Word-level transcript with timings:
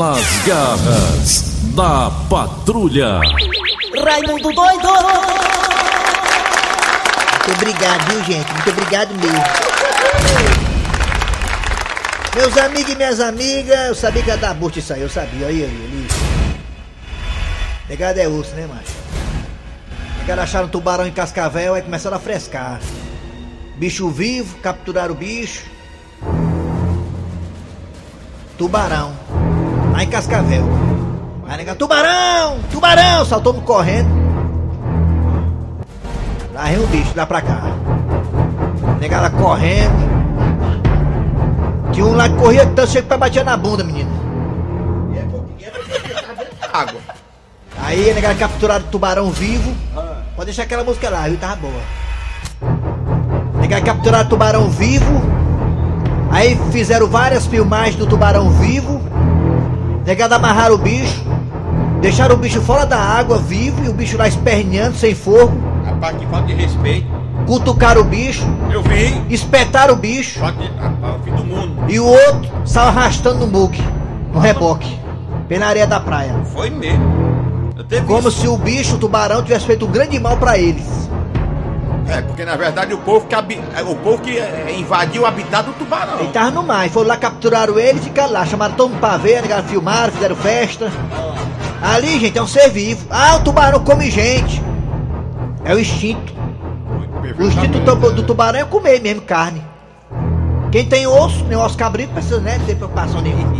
Nas 0.00 0.46
garras 0.46 1.42
da 1.74 2.10
patrulha. 2.30 3.20
Raimundo 4.02 4.50
doido! 4.50 4.88
Muito 7.36 7.52
obrigado, 7.54 8.10
viu, 8.10 8.24
gente? 8.24 8.50
Muito 8.50 8.70
obrigado 8.70 9.14
mesmo. 9.16 9.44
Meus 12.34 12.56
amigos 12.56 12.90
e 12.90 12.96
minhas 12.96 13.20
amigas, 13.20 13.88
eu 13.88 13.94
sabia 13.94 14.22
que 14.22 14.30
ia 14.30 14.38
dar 14.38 14.54
bucha 14.54 14.78
isso 14.78 14.94
aí, 14.94 15.02
eu 15.02 15.10
sabia. 15.10 15.46
Olha 15.46 15.54
aí, 15.54 15.64
ali. 15.64 16.08
Pegada 17.86 18.22
é 18.22 18.26
osso, 18.26 18.54
né, 18.54 18.66
macho? 18.66 18.96
Pegaram, 20.20 20.42
acharam 20.44 20.66
um 20.66 20.70
tubarão 20.70 21.06
em 21.06 21.12
cascavel, 21.12 21.74
aí 21.74 21.82
começaram 21.82 22.16
a 22.16 22.20
frescar. 22.20 22.80
Bicho 23.76 24.08
vivo, 24.08 24.56
capturaram 24.60 25.12
o 25.12 25.18
bicho. 25.18 25.66
Tubarão. 28.56 29.49
Lá 29.92 30.02
em 30.02 30.08
cascavel. 30.08 30.64
Aí 31.48 31.56
nega, 31.56 31.74
tubarão! 31.74 32.58
Tubarão! 32.70 33.24
Saltou 33.24 33.52
no 33.52 33.62
correndo. 33.62 34.08
Lá 36.54 36.64
vem 36.64 36.78
o 36.78 36.86
bicho, 36.86 37.12
lá 37.16 37.26
pra 37.26 37.40
cá. 37.40 37.62
Negada 39.00 39.30
correndo. 39.30 40.10
Tinha 41.92 42.06
um 42.06 42.14
lá 42.14 42.28
que 42.28 42.36
corria 42.36 42.66
tanto, 42.66 42.90
chega 42.90 43.06
pra 43.06 43.18
bater 43.18 43.44
na 43.44 43.56
bunda, 43.56 43.82
menino. 43.82 44.10
Água. 46.72 47.00
Aí 47.82 48.10
a 48.10 48.14
negada 48.14 48.34
capturaram 48.36 48.84
o 48.84 48.88
tubarão 48.88 49.30
vivo. 49.30 49.74
Pode 50.36 50.46
deixar 50.46 50.62
aquela 50.62 50.84
música 50.84 51.10
lá, 51.10 51.26
viu? 51.26 51.36
Tava 51.36 51.56
boa. 51.56 51.82
Negada 53.60 53.82
capturaram 53.82 54.26
o 54.26 54.28
tubarão 54.28 54.70
vivo. 54.70 55.20
Aí 56.30 56.56
fizeram 56.70 57.08
várias 57.08 57.46
filmagens 57.46 57.96
do 57.96 58.06
tubarão 58.06 58.50
vivo. 58.50 59.02
Negada 60.10 60.34
amarraram 60.34 60.74
o 60.74 60.78
bicho. 60.78 61.22
Deixaram 62.00 62.34
o 62.34 62.38
bicho 62.38 62.60
fora 62.60 62.84
da 62.84 62.98
água, 62.98 63.38
vivo, 63.38 63.84
e 63.84 63.88
o 63.88 63.92
bicho 63.92 64.18
lá 64.18 64.26
esperneando, 64.26 64.96
sem 64.96 65.14
fogo. 65.14 65.56
Rapaz, 65.86 66.16
que 66.16 66.26
falta 66.26 66.48
de 66.48 66.54
respeito. 66.54 67.06
Cutucaram 67.46 68.00
o 68.00 68.04
bicho. 68.04 68.44
Eu 68.72 68.82
vi. 68.82 69.22
Espetaram 69.32 69.94
o 69.94 69.96
bicho. 69.96 70.40
Falta 70.40 70.58
de. 70.58 70.68
Rapaz, 70.68 71.14
fim 71.22 71.30
do 71.30 71.44
mundo. 71.44 71.84
E 71.88 72.00
o 72.00 72.06
outro 72.06 72.50
saiu 72.64 72.88
arrastando 72.88 73.46
no 73.46 73.46
muque, 73.46 73.80
no 74.34 74.40
reboque, 74.40 74.98
pela 75.46 75.66
areia 75.66 75.86
da 75.86 76.00
praia. 76.00 76.34
Foi 76.52 76.70
mesmo. 76.70 77.04
Como 78.08 78.28
isso. 78.30 78.40
se 78.40 78.48
o 78.48 78.56
bicho, 78.56 78.96
o 78.96 78.98
tubarão, 78.98 79.44
tivesse 79.44 79.64
feito 79.64 79.86
um 79.86 79.92
grande 79.92 80.18
mal 80.18 80.36
pra 80.36 80.58
eles. 80.58 81.08
É, 82.10 82.22
porque 82.22 82.44
na 82.44 82.56
verdade 82.56 82.92
o 82.92 82.98
povo 82.98 83.26
que, 83.26 83.34
habi- 83.34 83.60
o 83.86 83.94
povo 83.96 84.18
que 84.22 84.36
é, 84.38 84.74
invadiu 84.76 85.22
o 85.22 85.26
habitat 85.26 85.64
do 85.66 85.72
tubarão. 85.74 86.18
Ele 86.20 86.28
tava 86.28 86.50
no 86.50 86.62
mar, 86.62 86.86
e 86.86 86.90
foram 86.90 87.08
lá, 87.08 87.16
capturaram 87.16 87.78
ele 87.78 87.98
e 87.98 88.02
ficaram 88.02 88.32
lá. 88.32 88.44
Chamaram 88.44 88.74
todo 88.74 88.90
mundo 88.90 89.00
pra 89.00 89.16
ver, 89.16 89.42
né, 89.42 89.62
filmaram, 89.68 90.12
fizeram 90.12 90.34
festa. 90.36 90.90
Ali, 91.82 92.18
gente, 92.20 92.36
é 92.36 92.42
um 92.42 92.46
ser 92.46 92.68
vivo. 92.70 93.06
Ah, 93.10 93.36
o 93.36 93.40
tubarão 93.44 93.80
come 93.84 94.10
gente. 94.10 94.62
É 95.64 95.74
o 95.74 95.78
instinto. 95.78 96.32
O 97.38 97.42
instinto 97.44 97.78
do, 97.80 98.12
do 98.12 98.22
tubarão 98.24 98.58
é 98.60 98.64
comer 98.64 99.00
mesmo 99.00 99.22
carne. 99.22 99.62
Quem 100.72 100.84
tem 100.84 101.06
osso, 101.06 101.44
nem 101.46 101.56
osso 101.56 101.76
cabrito, 101.76 102.12
precisa 102.12 102.38
né, 102.40 102.60
ter 102.66 102.74
preocupação 102.76 103.20
nenhuma. 103.20 103.50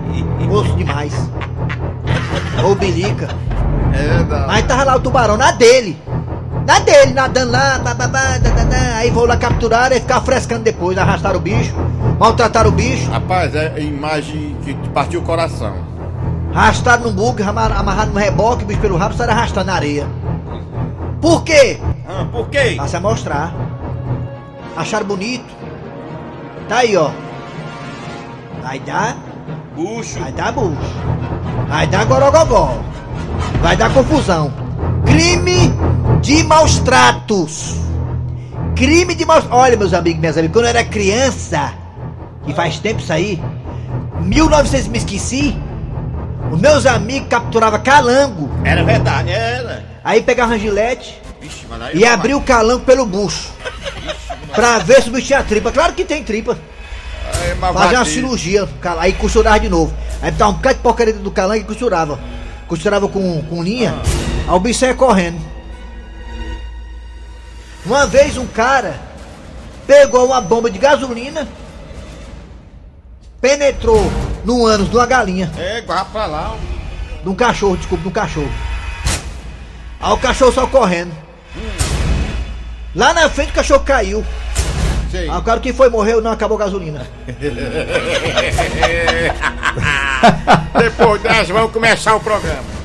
Osso 0.52 0.72
demais. 0.74 1.12
Ou 2.64 2.74
bilica. 2.74 3.28
É 3.94 4.02
verdade. 4.02 4.46
Mas 4.48 4.66
tava 4.66 4.84
lá 4.84 4.96
o 4.96 5.00
tubarão 5.00 5.36
na 5.36 5.52
dele. 5.52 5.96
Na 6.70 6.78
dele, 6.78 7.12
nadando 7.14 7.50
lá, 7.50 7.80
bababá, 7.80 8.38
dadadá. 8.38 8.76
aí 8.98 9.10
vão 9.10 9.24
lá 9.24 9.36
capturar 9.36 9.90
e 9.90 9.96
ficar 9.98 10.20
frescando 10.20 10.62
depois, 10.62 10.96
arrastaram 10.96 11.38
o 11.38 11.42
bicho, 11.42 11.74
maltrataram 12.16 12.68
o 12.70 12.72
bicho, 12.72 13.10
Rapaz, 13.10 13.56
é 13.56 13.72
a 13.74 13.80
imagem 13.80 14.56
que 14.64 14.72
partiu 14.90 15.18
o 15.18 15.24
coração. 15.24 15.74
arrastaram 16.54 17.02
no 17.02 17.10
bug, 17.10 17.42
amar- 17.42 17.72
amarraram 17.72 18.12
no 18.12 18.20
reboque, 18.20 18.62
o 18.62 18.66
bicho 18.68 18.78
pelo 18.80 18.96
rabo, 18.96 19.14
saíram 19.16 19.34
arrastando 19.34 19.66
na 19.66 19.74
areia. 19.74 20.06
Por 21.20 21.42
quê? 21.42 21.80
Ah, 22.08 22.24
por 22.30 22.48
quê? 22.48 22.74
Pra 22.76 22.86
se 22.86 23.00
mostrar. 23.00 23.52
Acharam 24.76 25.06
bonito. 25.06 25.52
Tá 26.68 26.76
aí, 26.78 26.96
ó. 26.96 27.10
Vai 28.62 28.78
dar, 28.78 29.16
Bucho. 29.74 30.20
vai 30.20 30.30
dar 30.30 30.52
bucho. 30.52 30.76
Vai 31.68 31.86
dar 31.88 32.04
gorogogó. 32.06 32.78
Vai 33.60 33.76
dar 33.76 33.92
confusão. 33.92 34.52
Crime 35.04 35.74
de 36.20 36.42
maus 36.44 36.78
tratos. 36.78 37.76
Crime 38.76 39.14
de 39.14 39.24
maus... 39.24 39.44
Olha, 39.50 39.76
meus 39.76 39.92
amigos 39.92 40.20
minhas 40.20 40.36
amigas, 40.36 40.54
quando 40.54 40.64
eu 40.66 40.70
era 40.70 40.84
criança, 40.84 41.72
que 42.44 42.52
faz 42.52 42.78
tempo 42.78 43.00
isso 43.00 43.12
aí, 43.12 43.42
1900 44.20 44.88
me 44.88 44.98
esqueci, 44.98 45.56
os 46.50 46.60
meus 46.60 46.86
amigos 46.86 47.28
capturavam 47.28 47.80
calango, 47.82 48.50
Era 48.64 48.82
verdade, 48.84 49.30
era. 49.30 49.84
aí 50.04 50.22
pegavam 50.22 50.58
gilete 50.58 51.20
Vixe, 51.40 51.66
aí 51.80 51.98
e 51.98 52.04
abriu 52.04 52.36
o 52.38 52.42
calango 52.42 52.84
pelo 52.84 53.06
bucho. 53.06 53.48
Pra 54.54 54.78
ver 54.78 55.02
se 55.02 55.08
o 55.08 55.12
bicho 55.12 55.28
tinha 55.28 55.42
tripa. 55.42 55.72
Claro 55.72 55.94
que 55.94 56.04
tem 56.04 56.22
tripa. 56.22 56.58
Aí, 57.32 57.54
mas 57.54 57.72
Fazia 57.72 57.98
uma 57.98 58.04
cirurgia, 58.04 58.68
aí 58.98 59.12
costurava 59.12 59.60
de 59.60 59.68
novo. 59.68 59.94
Aí 60.20 60.30
botava 60.30 60.50
um 60.50 60.54
bocado 60.54 60.74
de 60.74 60.82
porcaria 60.82 61.14
do 61.14 61.30
calango 61.30 61.62
e 61.62 61.64
costurava. 61.64 62.18
Costurava 62.66 63.08
com, 63.08 63.42
com 63.44 63.62
linha, 63.62 63.94
aí 64.46 64.54
o 64.54 64.60
bicho 64.60 64.80
saia 64.80 64.94
correndo. 64.94 65.40
Uma 67.84 68.06
vez 68.06 68.36
um 68.36 68.46
cara 68.46 69.00
pegou 69.86 70.26
uma 70.26 70.40
bomba 70.40 70.70
de 70.70 70.78
gasolina, 70.78 71.48
penetrou 73.40 74.10
no 74.44 74.66
ânus 74.66 74.88
de 74.90 74.96
uma 74.96 75.06
galinha, 75.06 75.50
É, 75.58 75.80
guarda 75.80 76.04
pra 76.06 76.26
lá. 76.26 76.56
de 77.22 77.28
um 77.28 77.34
cachorro, 77.34 77.76
desculpa, 77.76 78.02
de 78.02 78.08
um 78.08 78.12
cachorro. 78.12 78.52
Aí 80.00 80.12
o 80.12 80.18
cachorro 80.18 80.52
saiu 80.52 80.68
correndo. 80.68 81.12
Lá 82.94 83.12
na 83.12 83.28
frente 83.28 83.50
o 83.50 83.54
cachorro 83.54 83.84
caiu. 83.84 84.24
Sei. 85.10 85.28
Aí 85.28 85.36
o 85.36 85.42
cara 85.42 85.60
que 85.60 85.72
foi 85.72 85.88
morreu, 85.90 86.20
não 86.22 86.30
acabou 86.30 86.56
a 86.56 86.60
gasolina. 86.60 87.06
Depois 90.78 91.20
dessa, 91.22 91.52
vamos 91.52 91.72
começar 91.72 92.14
o 92.14 92.20
programa. 92.20 92.79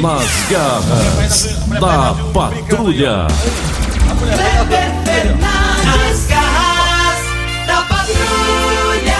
Nas 0.00 0.50
garras 0.50 1.56
da 1.68 2.14
patrulha. 2.32 3.26
Kleber 4.18 4.92
Fernandes, 5.04 6.26
garras 6.28 7.66
da 7.66 7.82
patrulha. 7.82 9.16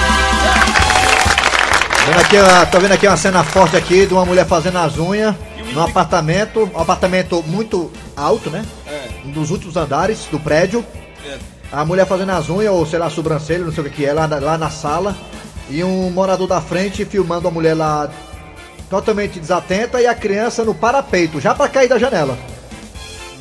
Vendo 2.06 2.20
aqui, 2.20 2.36
tô 2.70 2.80
vendo 2.80 2.92
aqui 2.92 3.06
uma 3.06 3.16
cena 3.16 3.42
forte 3.44 3.76
aqui 3.76 4.06
de 4.06 4.14
uma 4.14 4.24
mulher 4.24 4.46
fazendo 4.46 4.78
as 4.78 4.96
unhas 4.98 5.34
num 5.72 5.82
apartamento, 5.82 6.70
um 6.74 6.80
apartamento 6.80 7.42
muito 7.46 7.90
alto, 8.16 8.48
né? 8.48 8.64
Um 9.24 9.30
dos 9.30 9.50
últimos 9.50 9.76
andares 9.76 10.26
do 10.30 10.38
prédio. 10.38 10.84
A 11.70 11.84
mulher 11.84 12.06
fazendo 12.06 12.30
as 12.30 12.48
unhas, 12.48 12.72
ou 12.72 12.86
sei 12.86 12.98
lá, 12.98 13.10
sobrancelha, 13.10 13.64
não 13.64 13.72
sei 13.72 13.84
o 13.84 13.90
que 13.90 14.04
é, 14.04 14.12
lá 14.12 14.26
lá 14.26 14.56
na 14.56 14.70
sala. 14.70 15.16
E 15.68 15.82
um 15.82 16.10
morador 16.10 16.46
da 16.46 16.60
frente 16.60 17.04
filmando 17.04 17.48
a 17.48 17.50
mulher 17.50 17.74
lá 17.74 18.10
totalmente 18.92 19.41
desatenta 19.41 20.03
e 20.03 20.06
a 20.06 20.14
criança 20.14 20.66
no 20.66 20.75
parapeito, 20.75 21.41
já 21.41 21.54
pra 21.54 21.66
cair 21.66 21.88
da 21.88 21.98
janela. 21.98 22.36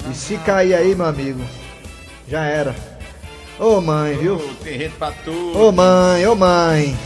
E 0.09 0.15
se 0.15 0.37
cair 0.37 0.73
aí, 0.73 0.95
meu 0.95 1.05
amigo, 1.05 1.41
já 2.25 2.45
era. 2.45 2.73
Ô 3.59 3.81
mãe, 3.81 4.15
viu? 4.15 4.37
Tem 4.63 4.79
gente 4.79 4.95
pra 4.95 5.11
tudo. 5.11 5.61
Ô 5.61 5.69
mãe, 5.73 6.25
ô 6.25 6.35
mãe. 6.35 6.97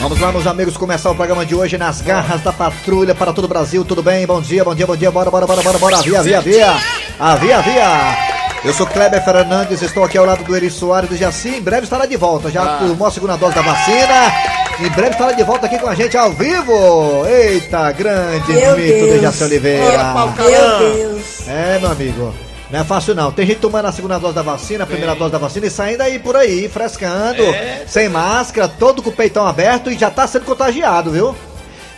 Vamos 0.00 0.18
lá, 0.18 0.32
meus 0.32 0.48
amigos, 0.48 0.76
começar 0.76 1.12
o 1.12 1.14
programa 1.14 1.46
de 1.46 1.54
hoje 1.54 1.78
nas 1.78 2.00
garras 2.00 2.42
da 2.42 2.52
patrulha 2.52 3.14
para 3.14 3.32
todo 3.32 3.44
o 3.44 3.48
Brasil. 3.48 3.84
Tudo 3.84 4.02
bem? 4.02 4.26
Bom 4.26 4.40
dia, 4.40 4.64
bom 4.64 4.74
dia, 4.74 4.86
bom 4.86 4.96
dia. 4.96 5.12
Bora, 5.12 5.30
bora, 5.30 5.46
bora, 5.46 5.62
bora, 5.62 5.78
bora. 5.78 5.96
Via, 5.98 6.22
via, 6.24 6.40
via. 6.40 6.74
Ah, 7.20 7.36
via, 7.36 7.60
via. 7.60 8.40
Eu 8.64 8.74
sou 8.74 8.84
Kleber 8.84 9.24
Fernandes, 9.24 9.80
estou 9.80 10.02
aqui 10.02 10.18
ao 10.18 10.26
lado 10.26 10.42
do 10.42 10.56
Eri 10.56 10.68
Soares 10.68 11.08
do 11.08 11.16
Jaci. 11.16 11.50
Em 11.50 11.62
breve 11.62 11.84
estará 11.84 12.04
de 12.04 12.16
volta. 12.16 12.50
Já 12.50 12.78
tomou 12.78 13.06
a 13.06 13.12
segunda 13.12 13.36
dose 13.36 13.54
da 13.54 13.62
vacina. 13.62 14.59
Em 14.82 14.88
breve 14.90 15.10
estará 15.10 15.32
de 15.32 15.42
volta 15.44 15.66
aqui 15.66 15.78
com 15.78 15.88
a 15.88 15.94
gente 15.94 16.16
ao 16.16 16.32
vivo. 16.32 17.26
Eita, 17.26 17.92
grande 17.92 18.52
Meu 18.52 18.76
mito 18.76 18.92
de 18.92 19.00
Deus. 19.10 19.22
Jaci 19.22 19.44
Oliveira. 19.44 20.14
Meu 20.14 20.94
Deus. 20.94 21.48
É, 21.48 21.78
meu 21.78 21.90
amigo. 21.90 22.34
Não 22.70 22.80
é 22.80 22.84
fácil 22.84 23.14
não. 23.14 23.30
Tem 23.32 23.46
gente 23.46 23.58
tomando 23.60 23.86
a 23.86 23.92
segunda 23.92 24.18
dose 24.18 24.34
da 24.34 24.42
vacina, 24.42 24.84
a 24.84 24.86
primeira 24.86 25.14
dose 25.14 25.32
da 25.32 25.38
vacina 25.38 25.66
e 25.66 25.70
saindo 25.70 26.02
aí 26.02 26.18
por 26.18 26.36
aí, 26.36 26.68
frescando, 26.68 27.42
É. 27.42 27.84
sem 27.86 28.08
máscara, 28.08 28.68
todo 28.68 29.02
com 29.02 29.10
o 29.10 29.12
peitão 29.12 29.46
aberto 29.46 29.90
e 29.90 29.98
já 29.98 30.08
tá 30.10 30.26
sendo 30.26 30.44
contagiado, 30.46 31.10
viu? 31.10 31.34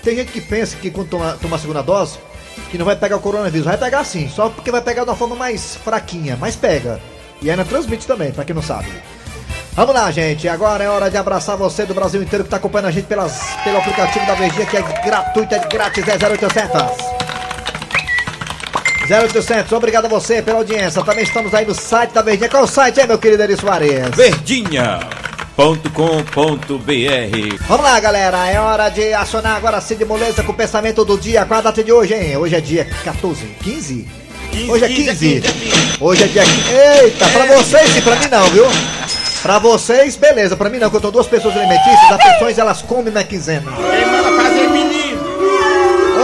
Tem 0.02 0.17
gente 0.17 0.32
que 0.32 0.40
pensa 0.40 0.76
que 0.76 0.90
quando 0.90 1.08
toma, 1.08 1.38
toma 1.40 1.56
a 1.56 1.58
segunda 1.58 1.82
dose, 1.82 2.19
que 2.70 2.78
não 2.78 2.87
vai 2.87 2.96
pegar 2.96 3.17
o 3.17 3.20
coronavírus. 3.20 3.67
Vai 3.67 3.76
pegar 3.76 4.02
sim, 4.05 4.28
só 4.28 4.49
porque 4.49 4.70
vai 4.73 4.81
pegar 4.81 5.05
de 5.05 5.11
uma 5.11 5.17
forma 5.17 5.37
mais 5.37 5.76
fraquinha, 5.76 6.37
mas 6.40 6.56
pega. 6.56 6.99
E 7.40 7.50
ainda 7.50 7.64
transmite 7.64 8.06
também, 8.06 8.32
pra 8.32 8.44
quem 8.44 8.55
não 8.55 8.62
sabe. 8.62 8.88
Vamos 9.74 9.94
lá, 9.94 10.10
gente. 10.10 10.46
Agora 10.48 10.84
é 10.84 10.88
hora 10.88 11.10
de 11.10 11.16
abraçar 11.16 11.56
você 11.56 11.86
do 11.86 11.94
Brasil 11.94 12.22
inteiro 12.22 12.44
que 12.44 12.50
tá 12.50 12.58
acompanhando 12.58 12.88
a 12.88 12.90
gente 12.90 13.06
pelas, 13.06 13.40
pelo 13.64 13.78
aplicativo 13.78 14.26
da 14.26 14.34
Verdinha, 14.34 14.66
que 14.66 14.76
é 14.76 14.82
gratuito, 14.82 15.54
é 15.54 15.58
grátis, 15.60 16.04
é 16.06 16.12
0800. 16.12 17.12
0800, 19.10 19.72
obrigado 19.72 20.04
a 20.04 20.08
você 20.08 20.42
pela 20.42 20.58
audiência. 20.58 21.02
Também 21.02 21.24
estamos 21.24 21.54
aí 21.54 21.64
no 21.66 21.74
site 21.74 22.12
da 22.12 22.20
Verdinha. 22.22 22.50
Qual 22.50 22.62
é 22.62 22.66
o 22.66 22.69
site 22.69 23.00
aí, 23.00 23.06
meu 23.06 23.19
querido 23.19 23.42
Eri 23.42 23.56
Soares? 23.56 24.14
Verdinha. 24.14 25.00
Vamos 27.66 27.84
lá, 27.84 27.98
galera. 27.98 28.46
É 28.48 28.60
hora 28.60 28.90
de 28.90 29.12
acionar 29.14 29.56
agora 29.56 29.80
Cid 29.80 30.04
Moleza 30.04 30.42
com 30.42 30.52
o 30.52 30.54
pensamento 30.54 31.04
do 31.04 31.18
dia. 31.18 31.46
Qual 31.46 31.60
a 31.60 31.62
data 31.62 31.82
de 31.82 31.92
hoje, 31.92 32.14
hein? 32.14 32.36
Hoje 32.36 32.56
é 32.56 32.60
dia 32.60 32.86
14, 33.04 33.44
15? 33.62 34.08
Hoje 34.68 34.84
é 34.84 34.88
15. 34.88 35.42
Hoje 36.00 36.25
é 36.25 36.26
dia 36.26 36.42
15. 36.42 37.04
Eita, 37.04 37.28
pra 37.28 37.46
vocês 37.56 37.96
e 37.96 38.02
pra 38.02 38.16
mim 38.16 38.28
não, 38.30 38.44
viu? 38.50 38.64
Pra 39.42 39.58
vocês, 39.58 40.16
beleza. 40.16 40.56
Pra 40.56 40.70
mim 40.70 40.78
não, 40.78 40.88
que 40.88 40.96
eu 40.96 41.00
tô 41.00 41.10
duas 41.10 41.26
pessoas 41.26 41.56
alimentícias. 41.56 42.12
As 42.12 42.32
pessoas, 42.32 42.58
elas 42.58 42.82
comem 42.82 43.12
na 43.12 43.24
quinzena. 43.24 43.72
Quem 43.72 44.06
manda 44.06 44.42
fazer 44.42 44.68
menino? 44.68 45.20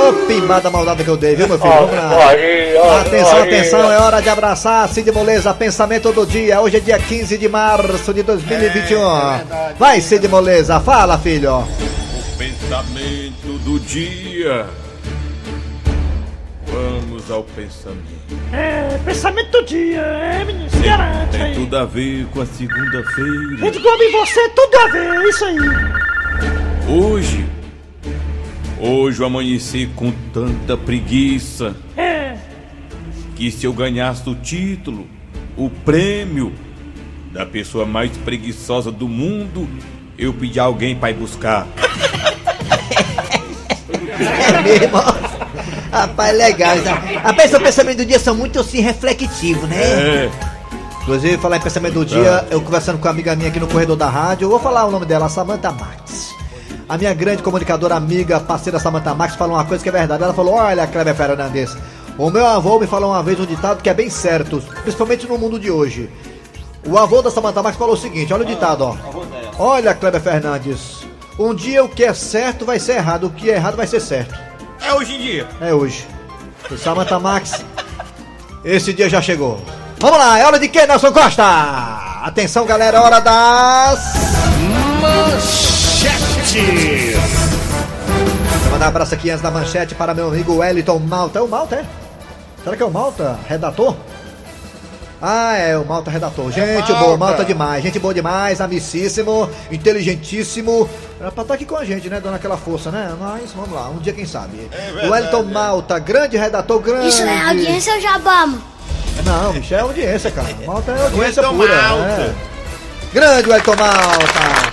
Ô, 0.08 0.12
pimbada 0.26 0.70
maldada 0.70 1.02
que 1.02 1.10
eu 1.10 1.16
dei, 1.16 1.34
viu, 1.34 1.48
meu 1.48 1.58
filho? 1.58 1.72
Vamos 1.72 1.92
lá. 1.92 3.00
Atenção, 3.00 3.42
atenção, 3.42 3.92
é 3.92 3.98
hora 3.98 4.20
de 4.22 4.28
abraçar 4.28 4.88
Cid 4.88 5.10
Moleza, 5.10 5.52
pensamento 5.52 6.12
do 6.12 6.24
dia. 6.24 6.60
Hoje 6.60 6.76
é 6.76 6.80
dia 6.80 6.98
15 6.98 7.36
de 7.36 7.48
março 7.48 8.14
de 8.14 8.22
2021. 8.22 9.00
Vai, 9.76 10.00
Cid 10.00 10.28
Moleza, 10.28 10.78
fala, 10.78 11.18
filho. 11.18 11.58
O 11.58 12.38
pensamento 12.38 13.58
do 13.64 13.80
dia. 13.80 14.66
Vamos 16.70 17.30
ao 17.30 17.42
pensamento. 17.44 18.02
É, 18.52 18.98
pensamento 19.04 19.50
do 19.50 19.64
dia, 19.64 20.00
é, 20.00 20.44
menino, 20.44 20.68
se 20.70 20.78
garante 20.78 21.30
Tem 21.32 21.42
aí. 21.42 21.54
tudo 21.54 21.76
a 21.76 21.84
ver 21.84 22.26
com 22.26 22.40
a 22.42 22.46
segunda-feira. 22.46 23.56
Rede 23.60 23.78
Globo 23.78 24.02
e 24.02 24.10
você, 24.12 24.48
tudo 24.50 24.76
a 24.76 24.86
ver, 24.88 25.06
é 25.14 25.28
isso 25.28 25.44
aí. 25.44 25.56
Hoje, 26.88 27.46
hoje 28.80 29.20
eu 29.20 29.26
amanheci 29.26 29.88
com 29.94 30.10
tanta 30.32 30.76
preguiça 30.76 31.74
É, 31.96 32.36
que 33.36 33.50
se 33.50 33.66
eu 33.66 33.72
ganhasse 33.72 34.28
o 34.28 34.34
título, 34.34 35.06
o 35.56 35.68
prêmio 35.70 36.52
da 37.32 37.44
pessoa 37.46 37.84
mais 37.86 38.10
preguiçosa 38.18 38.90
do 38.92 39.08
mundo, 39.08 39.68
eu 40.18 40.32
pedi 40.34 40.58
alguém 40.60 40.94
pra 40.96 41.10
ir 41.10 41.14
buscar. 41.14 41.66
É 44.20 44.62
mesmo? 44.62 44.98
Rapaz, 45.90 46.37
legal. 46.37 46.76
Rapaz, 47.23 47.50
seu 47.50 47.61
pensamento 47.61 47.99
do 47.99 48.06
dia 48.06 48.19
são 48.19 48.35
muito 48.35 48.61
assim 48.61 48.81
reflexivos, 48.81 49.69
né? 49.69 49.82
É, 49.82 50.31
Inclusive, 51.08 51.38
falar 51.38 51.56
em 51.56 51.61
pensamento 51.61 51.94
do 51.94 52.05
dia, 52.05 52.46
eu 52.50 52.61
conversando 52.61 52.99
com 52.99 53.06
uma 53.06 53.11
amiga 53.12 53.35
minha 53.35 53.49
aqui 53.49 53.58
no 53.58 53.67
corredor 53.67 53.96
da 53.96 54.08
rádio, 54.08 54.44
eu 54.44 54.50
vou 54.50 54.61
falar 54.61 54.85
o 54.85 54.90
nome 54.90 55.06
dela, 55.06 55.26
Samantha 55.31 55.73
Max. 55.73 56.35
A 56.87 56.99
minha 56.99 57.14
grande 57.14 57.43
comunicadora, 57.43 57.94
amiga, 57.94 58.38
parceira 58.38 58.79
Samantha 58.79 59.14
Max, 59.14 59.35
falou 59.35 59.56
uma 59.56 59.64
coisa 59.64 59.82
que 59.82 59.88
é 59.88 59.93
verdade. 59.93 60.23
Ela 60.23 60.35
falou: 60.35 60.55
Olha, 60.55 60.87
Kleber 60.87 61.14
Fernandes, 61.14 61.75
o 62.19 62.29
meu 62.29 62.46
avô 62.46 62.79
me 62.79 62.87
falou 62.87 63.11
uma 63.11 63.23
vez 63.23 63.40
um 63.40 63.46
ditado 63.46 63.82
que 63.82 63.88
é 63.88 63.94
bem 63.94 64.11
certo, 64.11 64.62
principalmente 64.82 65.26
no 65.26 65.38
mundo 65.38 65.58
de 65.58 65.70
hoje. 65.70 66.11
O 66.87 66.99
avô 66.99 67.23
da 67.23 67.31
Samantha 67.31 67.62
Max 67.62 67.79
falou 67.79 67.94
o 67.94 67.99
seguinte: 67.99 68.32
Olha 68.35 68.43
o 68.43 68.46
ditado, 68.46 68.85
ó. 68.85 68.96
Olha, 69.58 69.94
Kleber 69.94 70.20
Fernandes, 70.20 71.06
um 71.38 71.55
dia 71.55 71.82
o 71.82 71.88
que 71.88 72.05
é 72.05 72.12
certo 72.12 72.67
vai 72.67 72.79
ser 72.79 72.96
errado, 72.96 73.29
o 73.29 73.31
que 73.31 73.50
é 73.50 73.55
errado 73.55 73.76
vai 73.76 73.87
ser 73.87 74.00
certo. 74.00 74.47
É 74.88 74.94
hoje 74.94 75.17
em 75.17 75.19
dia. 75.19 75.46
É 75.61 75.75
hoje. 75.75 76.06
O 76.70 76.76
Samantha 76.79 77.19
Max, 77.19 77.62
esse 78.64 78.94
dia 78.94 79.06
já 79.06 79.20
chegou. 79.20 79.61
Vamos 79.99 80.19
lá, 80.19 80.38
é 80.38 80.46
hora 80.46 80.58
de 80.58 80.67
quem, 80.67 80.87
Nelson 80.87 81.12
Costa? 81.12 81.44
Atenção, 82.23 82.64
galera, 82.64 83.02
hora 83.02 83.20
das. 83.20 84.14
Manchetes! 85.02 86.08
Vou 88.62 88.73
mandar 88.73 88.87
um 88.87 88.88
abraço 88.88 89.12
aqui 89.12 89.29
antes 89.29 89.43
da 89.43 89.50
manchete 89.50 89.94
para 89.94 90.14
meu 90.14 90.29
amigo 90.29 90.56
Wellington 90.56 90.99
Malta. 91.00 91.38
É 91.38 91.43
o 91.43 91.49
Malta, 91.49 91.76
é? 91.76 91.85
Será 92.64 92.75
que 92.75 92.82
é 92.82 92.87
o 92.87 92.90
Malta? 92.90 93.38
Redator? 93.46 93.94
Ah, 95.20 95.54
é, 95.56 95.76
o 95.76 95.84
Malta 95.84 96.10
redator. 96.10 96.50
Gente 96.52 96.86
boa, 96.92 97.16
Malta. 97.16 97.16
Malta 97.18 97.44
demais. 97.44 97.82
Gente 97.82 97.98
boa 97.98 98.14
demais, 98.14 98.60
amicíssimo, 98.60 99.50
inteligentíssimo. 99.70 100.88
Era 101.20 101.32
pra 101.32 101.42
estar 101.42 101.54
aqui 101.54 101.64
com 101.64 101.76
a 101.76 101.84
gente, 101.84 102.08
né? 102.08 102.20
Dando 102.20 102.36
aquela 102.36 102.56
força, 102.56 102.90
né? 102.90 103.12
Mas 103.18 103.50
vamos 103.52 103.72
lá, 103.72 103.88
um 103.88 103.98
dia 103.98 104.12
quem 104.12 104.24
sabe. 104.24 104.68
verdade, 104.70 105.06
o 105.06 105.10
Wellington 105.10 105.40
é. 105.40 105.52
Malta, 105.52 105.98
grande 105.98 106.36
redator, 106.36 106.78
grande. 106.80 107.08
Isso 107.08 107.22
é 107.22 107.48
audiência 107.48 107.94
ou 107.94 108.00
jabama? 108.00 108.58
Não, 109.24 109.52
bicho, 109.52 109.74
é 109.74 109.80
audiência, 109.80 110.30
cara. 110.30 110.48
Malta 110.64 110.92
é 110.92 111.02
audiência 111.02 111.42
Wellington 111.42 111.56
pura. 111.66 111.82
Malta. 111.82 112.04
é. 112.04 112.34
Grande 113.12 113.48
Wellington 113.50 113.76
Malta. 113.76 114.68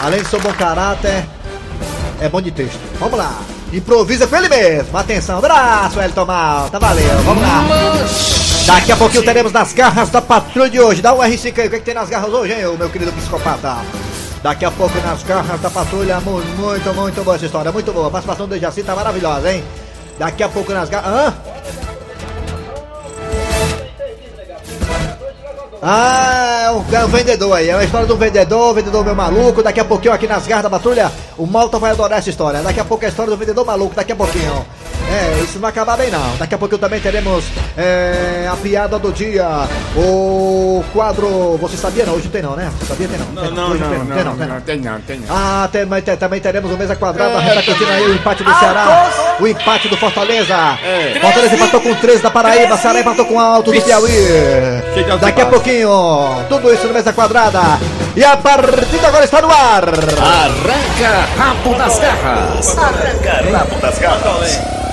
Além 0.00 0.22
de 0.22 0.28
seu 0.28 0.40
bom 0.40 0.52
caráter, 0.54 1.26
é 2.20 2.28
bom 2.28 2.40
de 2.40 2.50
texto. 2.50 2.78
Vamos 2.98 3.18
lá. 3.18 3.38
Improvisa 3.72 4.26
com 4.26 4.36
ele 4.36 4.48
mesmo. 4.48 4.96
Atenção, 4.96 5.38
abraço, 5.38 5.98
Wellington 5.98 6.24
Malta. 6.24 6.78
Valeu, 6.78 7.18
vamos 7.24 7.42
lá. 7.42 8.47
Daqui 8.68 8.92
a 8.92 8.96
pouquinho 8.96 9.22
teremos 9.24 9.50
nas 9.50 9.72
garras 9.72 10.10
da 10.10 10.20
patrulha 10.20 10.68
de 10.68 10.78
hoje. 10.78 11.00
Dá 11.00 11.14
um 11.14 11.18
R5 11.18 11.58
aí. 11.58 11.66
O 11.66 11.70
que, 11.70 11.76
é 11.76 11.78
que 11.78 11.84
tem 11.86 11.94
nas 11.94 12.10
garras 12.10 12.30
hoje, 12.32 12.52
hein, 12.52 12.76
meu 12.78 12.90
querido 12.90 13.10
psicopata? 13.14 13.76
Daqui 14.42 14.64
a 14.66 14.70
pouco 14.70 14.94
nas 15.00 15.22
garras 15.22 15.58
da 15.60 15.70
patrulha. 15.70 16.20
mu- 16.20 16.42
Muito, 16.58 16.92
muito 16.94 17.24
boa 17.24 17.36
essa 17.36 17.46
história. 17.46 17.72
Muito 17.72 17.90
boa. 17.92 18.08
A 18.08 18.10
participação 18.10 18.46
do 18.46 18.58
Jaci 18.58 18.82
tá 18.82 18.94
maravilhosa, 18.94 19.50
hein? 19.52 19.64
Daqui 20.18 20.42
a 20.42 20.48
pouco 20.50 20.70
nas 20.72 20.88
garras. 20.90 21.10
Hã? 21.10 21.34
Ah, 25.80 26.62
é 26.66 26.70
um, 26.72 26.84
é 26.92 27.06
vendedor 27.06 27.52
aí, 27.54 27.70
é 27.70 27.74
uma 27.76 27.84
história 27.84 28.12
um 28.12 28.18
vendedor, 28.18 28.74
vendedor 28.74 29.04
meu 29.04 29.14
maluco. 29.14 29.62
Daqui 29.62 29.78
a 29.80 29.84
pouquinho 29.84 30.12
aqui 30.12 30.26
nas 30.26 30.44
garras 30.46 30.64
da 30.64 30.70
patrulha, 30.70 31.10
o 31.38 31.46
Malta 31.46 31.78
vai 31.78 31.92
adorar 31.92 32.18
essa 32.18 32.28
história. 32.28 32.60
Daqui 32.60 32.80
a 32.80 32.84
pouco 32.84 33.04
é 33.04 33.06
a 33.06 33.10
história 33.10 33.30
do 33.30 33.36
vendedor 33.36 33.64
maluco, 33.64 33.94
daqui 33.94 34.10
a 34.12 34.16
pouquinho. 34.16 34.66
É, 35.10 35.40
isso 35.42 35.54
não 35.54 35.62
vai 35.62 35.70
acabar 35.70 35.96
bem 35.96 36.10
não. 36.10 36.36
Daqui 36.38 36.54
a 36.54 36.58
pouquinho 36.58 36.78
também 36.80 37.00
teremos 37.00 37.44
é, 37.76 38.48
a 38.52 38.56
piada 38.56 38.98
do 38.98 39.10
dia, 39.12 39.46
o 39.96 40.84
quadro. 40.92 41.56
Você 41.60 41.76
sabia 41.76 42.04
não? 42.04 42.14
Hoje 42.14 42.24
não 42.24 42.30
tem 42.32 42.42
não, 42.42 42.56
né? 42.56 42.70
Você 42.78 42.86
sabia? 42.86 43.08
Tem 43.08 43.18
não. 43.18 43.26
Não, 43.26 43.42
Tem 43.42 43.50
não, 43.52 43.68
não, 43.68 43.70
tem 43.70 43.78
não, 43.80 43.88
tem 43.88 44.24
não, 44.24 44.36
tem 44.36 44.46
não, 44.48 44.60
tem 44.60 44.76
não, 44.80 45.00
tem 45.00 45.20
não. 45.20 45.26
ah, 45.34 45.68
também, 45.72 46.02
te- 46.02 46.16
também 46.16 46.40
teremos 46.40 46.70
o 46.70 46.76
Mesa 46.76 46.94
Quadrada 46.96 47.38
repercutindo 47.40 47.90
aí 47.90 48.02
o 48.02 48.14
empate 48.14 48.44
do 48.44 48.54
Ceará, 48.58 49.10
o 49.40 49.46
empate 49.46 49.88
do 49.88 49.96
Fortaleza. 49.96 50.54
É. 50.84 51.18
Fortaleza 51.20 51.54
empatou 51.54 51.80
com 51.80 51.94
13 51.94 52.22
da 52.22 52.30
Paraíba, 52.30 52.76
Ceará 52.76 53.00
empatou 53.00 53.24
com 53.24 53.40
Alto 53.40 53.72
do 53.72 53.80
Piauí. 53.80 54.12
Ao 55.10 55.18
Daqui 55.18 55.40
a 55.40 55.46
pouquinho, 55.46 56.44
tudo 56.48 56.72
isso 56.72 56.86
no 56.86 56.92
Mesa 56.94 57.12
Quadrada. 57.12 57.60
E 58.16 58.24
a 58.24 58.36
partida 58.36 59.08
agora 59.08 59.24
está 59.24 59.40
no 59.40 59.48
ar. 59.50 59.84
arranca 59.88 61.28
rabo 61.38 61.74
das 61.74 61.98
garras. 61.98 62.76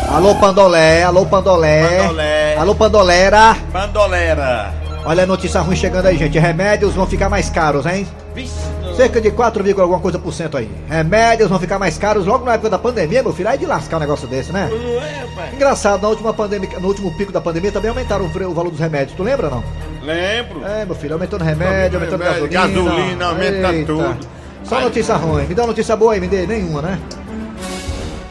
Alô 0.10 0.36
Pandolé, 0.36 1.04
alô 1.04 1.26
Pandolé. 1.26 2.00
Pandolé. 2.00 2.56
Alô 2.58 2.76
Pandolera. 2.76 3.58
Bandolera. 3.72 4.74
Olha 5.04 5.24
a 5.24 5.26
notícia 5.26 5.60
ruim 5.62 5.76
chegando 5.76 6.08
aí, 6.08 6.18
gente. 6.18 6.40
Remédios 6.40 6.94
vão 6.94 7.06
ficar 7.06 7.30
mais 7.30 7.50
caros, 7.50 7.86
hein? 7.86 8.08
Vixe, 8.34 8.56
Cerca 8.96 9.20
de 9.20 9.30
4, 9.30 9.64
vírgula 9.64 9.84
alguma 9.84 10.00
coisa 10.00 10.18
por 10.18 10.34
cento 10.34 10.58
aí. 10.58 10.70
Remédios 10.88 11.50
vão 11.50 11.60
ficar 11.60 11.78
mais 11.78 11.98
caros 11.98 12.26
logo 12.26 12.46
na 12.46 12.54
época 12.54 12.70
da 12.70 12.80
pandemia, 12.80 13.22
meu 13.22 13.34
filho. 13.34 13.50
Aí 13.50 13.58
de 13.58 13.66
lascar 13.66 13.98
um 13.98 14.00
negócio 14.00 14.28
desse, 14.28 14.52
né? 14.54 14.70
não 14.72 15.44
é? 15.44 15.54
Engraçado, 15.54 16.02
na 16.02 16.08
última 16.08 16.34
pandemia, 16.34 16.80
no 16.80 16.88
último 16.88 17.16
pico 17.18 17.32
da 17.32 17.42
pandemia 17.42 17.72
também 17.72 17.90
aumentaram 17.90 18.26
o, 18.26 18.54
valor 18.54 18.72
dos 18.72 18.80
remédios. 18.80 19.16
Tu 19.18 19.24
lembra 19.24 19.50
não? 19.50 19.64
Lembro. 20.02 20.66
É, 20.66 20.86
meu 20.86 20.96
filho, 20.96 21.14
aumentando 21.14 21.44
remédio, 21.44 22.00
aumentando 22.00 22.24
Remédio, 22.24 22.50
gasolina. 22.50 22.92
gasolina, 22.92 23.26
aumenta 23.26 23.74
Eita. 23.74 23.86
tudo. 23.86 24.18
Só 24.64 24.78
Ai. 24.78 24.84
notícia 24.86 25.16
ruim. 25.16 25.46
Me 25.46 25.54
dá 25.54 25.62
uma 25.64 25.68
notícia 25.68 25.96
boa 25.96 26.14
aí, 26.14 26.20
me 26.20 26.28
dê 26.28 26.48
nenhuma, 26.48 26.82
né? 26.82 27.00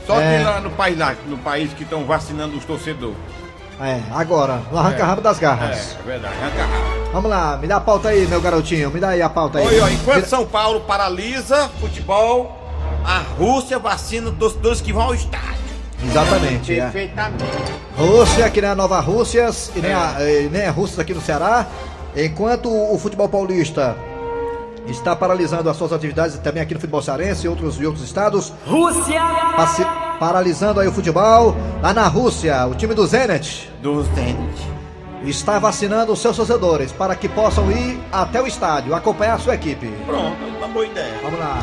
Só 0.07 0.21
É. 0.21 0.39
que 0.39 0.45
lá 0.45 0.61
no 0.61 0.71
país, 0.71 0.99
lá, 0.99 1.15
no 1.27 1.39
país 1.39 1.73
que 1.73 1.83
estão 1.83 2.05
vacinando 2.05 2.57
os 2.57 2.65
torcedores. 2.65 3.17
É, 3.81 4.01
agora, 4.13 4.61
no 4.71 4.79
arranca-rabo 4.79 5.21
das 5.21 5.39
garras. 5.39 5.97
É, 5.97 6.01
é 6.01 6.03
verdade, 6.07 6.35
arranca 6.41 6.63
rabo. 6.63 7.11
Vamos 7.13 7.31
lá, 7.31 7.57
me 7.57 7.67
dá 7.67 7.77
a 7.77 7.81
pauta 7.81 8.09
aí, 8.11 8.27
meu 8.27 8.41
garotinho. 8.41 8.91
Me 8.91 9.01
dá 9.01 9.09
aí 9.11 9.23
a 9.23 9.29
pauta 9.29 9.59
aí. 9.59 9.81
Ó, 9.81 9.89
enquanto 9.89 10.23
Me- 10.23 10.27
São 10.29 10.47
Paulo 10.47 10.81
paralisa 10.83 11.69
futebol, 11.81 12.57
a 13.05 13.19
Rússia 13.39 13.79
vacina 13.79 14.31
os 14.31 14.37
torcedores 14.37 14.81
que 14.81 14.93
vão 14.93 15.03
ao 15.05 15.15
estádio. 15.15 15.55
Exatamente. 16.05 16.79
É. 16.79 16.83
Perfeitamente. 16.83 17.45
Rússia, 17.97 18.51
que 18.51 18.61
nem 18.61 18.71
a 18.71 18.75
Nova 18.75 19.01
Rússias, 19.01 19.73
e 19.75 19.81
nem, 19.81 19.93
a, 19.93 20.17
e 20.21 20.49
nem 20.53 20.67
a 20.67 20.71
Rússia 20.71 21.01
aqui 21.03 21.15
no 21.15 21.21
Ceará. 21.21 21.67
Enquanto 22.17 22.69
o 22.71 22.97
futebol 22.99 23.29
paulista 23.29 23.97
está 24.87 25.15
paralisando 25.17 25.69
as 25.71 25.77
suas 25.77 25.93
atividades 25.93 26.39
também 26.39 26.63
aqui 26.63 26.75
no 26.75 26.81
futebol 26.81 27.03
cearense 27.03 27.47
e 27.47 27.49
outros, 27.49 27.81
e 27.81 27.87
outros 27.87 28.05
estados. 28.05 28.53
Rússia! 28.67 29.21
paralisando 30.19 30.81
aí 30.81 30.89
o 30.89 30.93
futebol. 30.93 31.55
Lá 31.83 31.93
na 31.93 32.07
Rússia, 32.07 32.67
o 32.67 32.75
time 32.75 32.95
do 32.95 33.07
Zenit 33.07 33.71
Dos 33.83 34.07
dentes. 34.09 34.61
está 35.25 35.59
vacinando 35.59 36.13
os 36.13 36.19
seus 36.19 36.37
torcedores 36.37 36.93
para 36.93 37.15
que 37.15 37.29
possam 37.29 37.71
ir 37.71 37.99
até 38.13 38.41
o 38.41 38.47
estádio, 38.47 38.95
acompanhar 38.95 39.35
a 39.35 39.39
sua 39.39 39.55
equipe. 39.55 39.87
Pronto, 40.07 40.37
uma 40.59 40.69
boa 40.69 40.87
ideia. 40.87 41.15
Vamos 41.23 41.39
lá. 41.39 41.59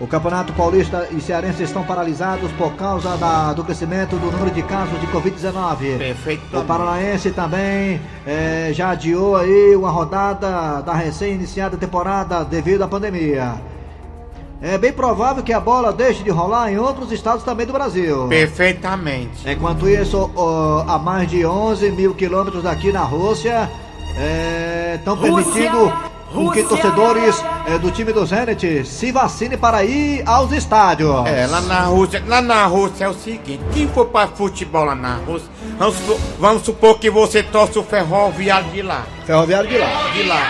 O 0.00 0.06
Campeonato 0.06 0.52
Paulista 0.52 1.08
e 1.10 1.20
Cearense 1.20 1.64
estão 1.64 1.82
paralisados 1.82 2.52
por 2.52 2.72
causa 2.74 3.16
da- 3.16 3.52
do 3.52 3.64
crescimento 3.64 4.14
do 4.16 4.30
número 4.30 4.50
de 4.52 4.62
casos 4.62 5.00
de 5.00 5.06
Covid-19. 5.08 5.98
Perfeito. 5.98 6.56
O 6.56 6.64
Paranaense 6.64 7.32
também 7.32 8.00
eh, 8.24 8.70
já 8.72 8.90
adiou 8.90 9.34
aí 9.36 9.74
uma 9.74 9.90
rodada 9.90 10.82
da 10.82 10.92
recém-iniciada 10.94 11.76
temporada 11.76 12.44
devido 12.44 12.82
à 12.82 12.88
pandemia. 12.88 13.54
É 14.62 14.78
bem 14.78 14.92
provável 14.92 15.42
que 15.42 15.52
a 15.52 15.58
bola 15.60 15.92
deixe 15.92 16.22
de 16.22 16.30
rolar 16.30 16.70
em 16.72 16.78
outros 16.78 17.10
estados 17.10 17.42
também 17.42 17.66
do 17.66 17.72
Brasil. 17.72 18.28
Perfeitamente. 18.28 19.48
Enquanto 19.50 19.88
isso, 19.88 20.30
ó, 20.36 20.84
a 20.86 20.96
mais 20.98 21.28
de 21.28 21.44
11 21.44 21.90
mil 21.90 22.14
quilômetros 22.14 22.62
daqui 22.62 22.92
na 22.92 23.02
Rússia, 23.02 23.68
estão 24.96 25.16
permitindo 25.16 25.92
com 26.32 26.50
que 26.50 26.62
torcedores 26.62 27.42
eh, 27.66 27.78
do 27.78 27.90
time 27.90 28.12
do 28.12 28.24
Zenit 28.26 28.84
se 28.86 29.10
vacinem 29.12 29.56
para 29.58 29.82
ir 29.84 30.22
aos 30.26 30.52
estádios. 30.52 31.26
É, 31.26 31.46
lá 31.46 31.60
na 31.62 31.80
Rússia, 31.82 32.22
lá 32.26 32.40
na 32.42 32.64
Rússia 32.66 33.04
é 33.06 33.08
o 33.08 33.14
seguinte, 33.14 33.60
quem 33.72 33.88
for 33.88 34.06
pra 34.06 34.28
futebol 34.28 34.84
lá 34.84 34.94
na 34.94 35.16
Rússia, 35.16 35.48
vamos, 35.78 35.96
supor- 35.96 36.18
vamos 36.38 36.62
supor 36.64 36.98
que 36.98 37.10
você 37.10 37.42
torce 37.42 37.78
o 37.78 37.82
ferroviário 37.82 38.70
de 38.70 38.82
lá. 38.82 39.04
Ferroviário 39.26 39.68
de 39.68 39.78
lá. 39.78 39.86
De 40.12 40.22
lá. 40.24 40.42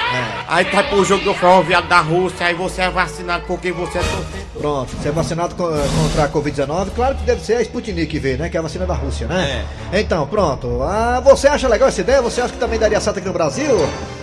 Aí 0.49 0.65
tá 0.65 0.83
pro 0.83 1.05
jogo 1.05 1.25
do 1.25 1.35
ferroviário 1.35 1.89
da 1.89 2.01
Rússia, 2.01 2.47
aí 2.47 2.55
você 2.55 2.83
é 2.83 2.91
vacinado 2.91 3.45
porque 3.47 3.73
você 3.73 3.99
é 3.99 4.03
torcedor. 4.03 4.48
Pronto, 4.61 4.91
você 4.97 5.09
é 5.09 5.13
vacinado 5.13 5.55
co- 5.55 5.69
contra 6.03 6.25
a 6.25 6.29
Covid-19, 6.29 6.89
claro 6.95 7.15
que 7.15 7.23
deve 7.25 7.45
ser 7.45 7.55
a 7.55 7.63
Sputnik 7.63 8.19
V, 8.19 8.37
né? 8.37 8.49
Que 8.49 8.57
é 8.57 8.61
a 8.61 8.63
vacina 8.63 8.85
da 8.87 8.95
Rússia, 8.95 9.27
né? 9.29 9.65
Então, 10.01 10.27
pronto. 10.27 10.83
Ah, 10.83 11.21
você 11.25 11.47
acha 11.47 11.69
legal 11.69 11.89
essa 11.89 12.01
ideia? 12.01 12.21
Você 12.23 12.41
acha 12.41 12.53
que 12.53 12.59
também 12.59 12.79
daria 12.79 13.01
certo 13.01 13.19
aqui 13.19 13.27
no 13.29 13.33
Brasil? 13.33 13.77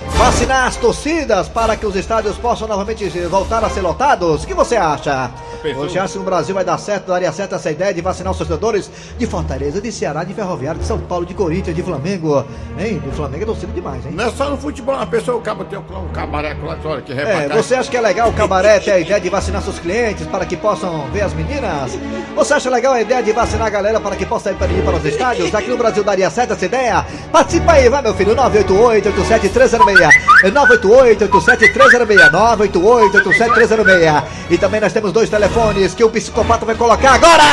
Vacinar 0.09 0.67
as 0.67 0.75
torcidas 0.75 1.47
para 1.47 1.75
que 1.75 1.85
os 1.85 1.95
estádios 1.95 2.37
possam 2.37 2.67
novamente 2.67 3.05
eh, 3.05 3.27
voltar 3.27 3.63
a 3.63 3.69
ser 3.69 3.81
lotados? 3.81 4.43
O 4.43 4.47
que 4.47 4.53
você 4.53 4.75
acha? 4.75 5.31
Perfeito. 5.65 5.89
Você 5.91 5.97
acha 5.99 6.13
que 6.13 6.19
no 6.19 6.25
Brasil 6.25 6.53
vai 6.53 6.63
dar 6.63 6.77
certo, 6.77 7.07
daria 7.07 7.31
certo 7.31 7.55
essa 7.55 7.71
ideia 7.71 7.91
de 7.93 7.99
vacinar 8.01 8.31
os 8.31 8.37
torcedores 8.37 8.91
de 9.17 9.25
Fortaleza, 9.25 9.81
de 9.81 9.91
Ceará, 9.91 10.23
de 10.23 10.33
Ferroviário, 10.33 10.79
de 10.79 10.85
São 10.85 10.99
Paulo, 10.99 11.25
de 11.25 11.33
Corinthians, 11.33 11.75
de 11.75 11.81
Flamengo? 11.81 12.45
Hein? 12.77 12.99
Do 13.03 13.11
Flamengo 13.11 13.43
é 13.43 13.45
torcida 13.47 13.71
demais, 13.73 14.05
hein? 14.05 14.11
Não 14.13 14.25
é 14.25 14.29
só 14.29 14.49
no 14.49 14.57
futebol, 14.57 14.93
a 14.95 15.05
pessoa 15.07 15.39
acaba 15.39 15.65
tem 15.65 15.79
um 15.79 16.09
cabaré 16.13 16.55
lá, 16.63 16.77
olha 16.85 17.01
que 17.01 17.11
É, 17.11 17.15
reportagem. 17.15 17.49
você 17.63 17.75
acha 17.75 17.89
que 17.89 17.97
é 17.97 18.01
legal 18.01 18.29
o 18.29 18.33
cabaré 18.33 18.79
ter 18.79 18.91
a 18.91 18.99
ideia 18.99 19.19
de 19.19 19.29
vacinar 19.29 19.61
seus 19.63 19.79
clientes 19.79 20.27
para 20.27 20.45
que 20.45 20.55
possam 20.55 21.07
ver 21.11 21.21
as 21.21 21.33
meninas? 21.33 21.97
Você 22.35 22.53
acha 22.53 22.69
legal 22.69 22.93
a 22.93 23.01
ideia 23.01 23.23
de 23.23 23.31
vacinar 23.31 23.65
a 23.67 23.69
galera 23.69 23.99
para 23.99 24.15
que 24.15 24.25
possa 24.25 24.51
ir 24.51 24.55
para, 24.55 24.67
ir 24.71 24.83
para 24.83 24.97
os 24.97 25.05
estádios? 25.05 25.55
Aqui 25.55 25.69
no 25.69 25.77
Brasil 25.77 26.03
daria 26.03 26.29
certo 26.29 26.53
essa 26.53 26.65
ideia? 26.65 27.03
Participa 27.31 27.71
aí, 27.71 27.89
vai 27.89 28.03
meu 28.03 28.13
filho, 28.13 28.35
988-87306. 28.35 30.09
988-87306. 30.43 32.31
988-87306. 32.31 34.23
E 34.49 34.57
também 34.57 34.79
nós 34.79 34.93
temos 34.93 35.11
dois 35.11 35.27
telefones 35.29 35.54
que 35.95 36.03
o 36.03 36.09
psicopata 36.09 36.65
vai 36.65 36.75
colocar 36.75 37.13
agora! 37.13 37.43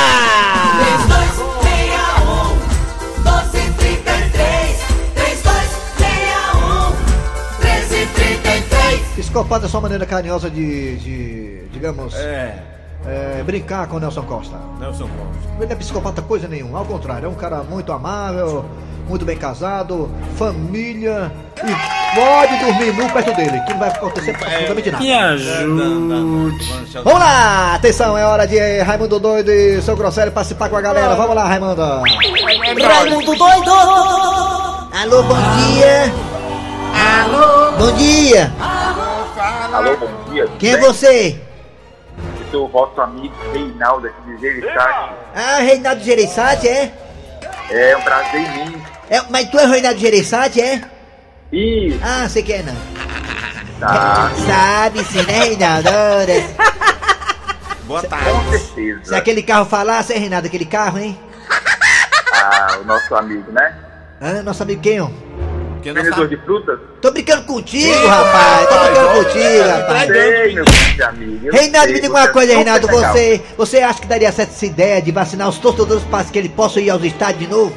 3261 0.99 2.57
1233 3.23 4.79
3261 5.15 6.91
1333 7.61 9.01
Psicopata 9.15 9.67
é 9.67 9.69
só 9.69 9.79
uma 9.79 9.83
maneira 9.83 10.05
carinhosa 10.05 10.51
de, 10.51 10.97
de 10.97 11.63
digamos, 11.73 12.13
É, 12.15 12.59
é, 13.07 13.43
brincar 13.43 13.87
com 13.87 13.97
o 13.97 14.01
Nelson 14.01 14.23
Costa. 14.23 14.57
Nelson 14.79 15.09
Costa. 15.09 15.49
Ele 15.59 15.67
não 15.67 15.73
é 15.73 15.77
psicopata 15.77 16.23
coisa 16.23 16.49
nenhuma, 16.49 16.79
ao 16.79 16.85
contrário, 16.85 17.27
é 17.27 17.29
um 17.29 17.35
cara 17.35 17.63
muito 17.63 17.93
amável, 17.93 18.65
muito 19.09 19.25
bem 19.25 19.37
casado, 19.37 20.11
família 20.37 21.33
e 21.57 22.15
pode 22.15 22.57
dormir 22.59 22.93
nu 22.95 23.11
perto 23.11 23.37
dele, 23.37 23.61
que 23.61 23.73
não 23.73 23.81
vai 23.81 23.89
acontecer 23.89 24.31
absolutamente 24.31 24.91
nada. 24.91 25.05
Me 25.05 25.13
ajude. 25.13 26.93
Vamos 27.05 27.21
lá, 27.21 27.75
atenção, 27.75 28.17
é 28.17 28.25
hora 28.25 28.47
de 28.47 28.81
Raimundo 28.81 29.19
Doido 29.19 29.51
e 29.51 29.83
seu 29.83 29.97
Grosselho 29.97 30.33
participar 30.33 30.69
com 30.69 30.77
a 30.77 30.81
galera. 30.81 31.15
Vamos 31.15 31.35
lá, 31.35 31.45
Raimundo. 31.45 31.83
Raimundo 31.83 33.37
doido 33.37 33.71
Alô, 35.03 35.23
bom 35.23 35.37
dia. 35.57 36.13
Alô. 36.95 37.73
Bom 37.79 37.93
dia. 37.97 38.53
Alô, 39.73 39.97
bom 39.97 40.31
dia. 40.31 40.47
Quem 40.59 40.73
é 40.73 40.77
você? 40.77 41.41
Eu 42.53 42.59
sou 42.59 42.65
o 42.67 42.69
vosso 42.69 43.01
amigo 43.01 43.35
Reinaldo 43.53 44.07
aqui 44.09 44.21
de 44.37 44.41
Jereissati. 44.43 45.15
Ah, 45.35 45.59
Reinaldo 45.61 46.05
Gereissati, 46.05 46.69
é? 46.69 46.93
É 47.71 47.97
um 47.97 48.03
prazer 48.03 48.41
imenso. 48.43 48.83
é? 49.09 49.23
Mas 49.31 49.49
tu 49.49 49.59
é 49.59 49.65
Reinaldo 49.67 49.99
Gereissati, 49.99 50.61
é? 50.61 50.83
E 51.51 51.99
Ah, 52.03 52.29
você 52.29 52.43
quer 52.43 52.63
não? 52.63 52.75
tá, 53.81 54.31
Sabe 54.47 55.03
sim, 55.05 55.23
né, 55.23 55.33
Reinaldo? 55.45 55.89
Boa 57.85 58.03
com 58.03 58.09
tarde. 58.09 58.51
certeza. 58.59 59.05
Se 59.05 59.15
aquele 59.15 59.43
carro 59.43 59.65
falasse, 59.65 60.13
é 60.13 60.19
Reinaldo, 60.19 60.47
aquele 60.47 60.67
carro, 60.67 60.99
hein? 60.99 61.19
Ah, 62.35 62.79
o 62.81 62.85
nosso 62.85 63.15
amigo, 63.15 63.51
né? 63.51 63.75
Ah, 64.21 64.43
nosso 64.43 64.63
amigo 64.63 64.83
quem, 64.83 65.01
ó? 65.01 65.09
Porque 65.83 65.93
Vendedor 65.93 66.29
de 66.29 66.37
frutas? 66.37 66.79
Tô 67.01 67.11
brincando 67.11 67.43
contigo, 67.43 68.07
rapaz. 68.07 68.69
Tô 68.69 68.79
brincando 68.85 69.25
contigo, 69.25 69.69
rapaz. 69.69 70.07
Sei, 70.07 70.55
meu 70.55 70.65
amigo. 71.09 71.51
Reinaldo, 71.51 71.87
sei, 71.87 71.95
me 71.95 72.01
diga 72.01 72.07
você 72.07 72.21
uma 72.21 72.23
é 72.23 72.33
coisa, 72.33 72.55
Reinaldo. 72.55 72.87
Você, 72.87 73.43
você 73.57 73.79
acha 73.81 74.01
que 74.01 74.07
daria 74.07 74.31
certo 74.31 74.51
essa 74.51 74.65
ideia 74.67 75.03
de 75.03 75.11
vacinar 75.11 75.49
os 75.49 75.59
torcedores 75.59 76.05
para 76.05 76.25
que 76.25 76.39
eles 76.39 76.53
possam 76.53 76.81
ir 76.81 76.89
aos 76.89 77.03
estádios 77.03 77.41
de 77.41 77.49
novo? 77.49 77.75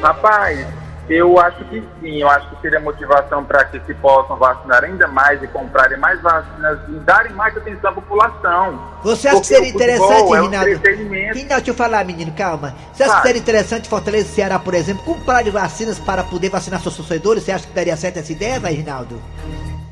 Rapaz, 0.00 0.64
eu 1.10 1.38
acho 1.40 1.64
que 1.64 1.82
sim. 2.00 2.20
Eu 2.20 2.28
acho 2.30 2.48
que 2.50 2.60
seria 2.62 2.78
motivação 2.78 3.44
para 3.44 3.64
que 3.64 3.80
se 3.80 3.92
possam 3.94 4.36
vacinar 4.36 4.84
ainda 4.84 5.08
mais 5.08 5.42
e 5.42 5.46
comprarem 5.48 5.98
mais 5.98 6.20
vacinas 6.22 6.78
e 6.88 6.92
darem 7.00 7.32
mais 7.32 7.56
atenção 7.56 7.90
à 7.90 7.92
população. 7.92 8.80
Você 9.02 9.26
acha 9.28 9.40
que 9.40 9.48
Porque 9.48 9.54
seria 9.54 9.68
o 9.68 9.72
futebol 9.72 10.06
interessante, 10.06 10.34
é 10.34 10.40
um 10.40 10.72
entretenimento. 10.72 11.34
Reinaldo, 11.34 11.64
deixa 11.64 11.70
eu 11.70 11.74
falar, 11.74 12.04
menino, 12.04 12.32
calma. 12.32 12.74
Você 12.92 13.02
acha 13.02 13.16
que 13.16 13.26
seria 13.26 13.40
interessante 13.40 13.88
Fortaleza 13.88 14.28
e 14.28 14.30
Ceará, 14.30 14.58
por 14.58 14.74
exemplo, 14.74 15.02
comprar 15.02 15.42
de 15.42 15.50
vacinas 15.50 15.98
para 15.98 16.22
poder 16.22 16.48
vacinar 16.48 16.80
seus 16.80 16.96
torcedores? 16.96 17.42
Você 17.42 17.50
acha 17.52 17.66
que 17.66 17.72
daria 17.72 17.96
certo 17.96 18.18
essa 18.18 18.30
ideia, 18.30 18.60
vai, 18.60 18.72
Reinaldo? 18.74 19.20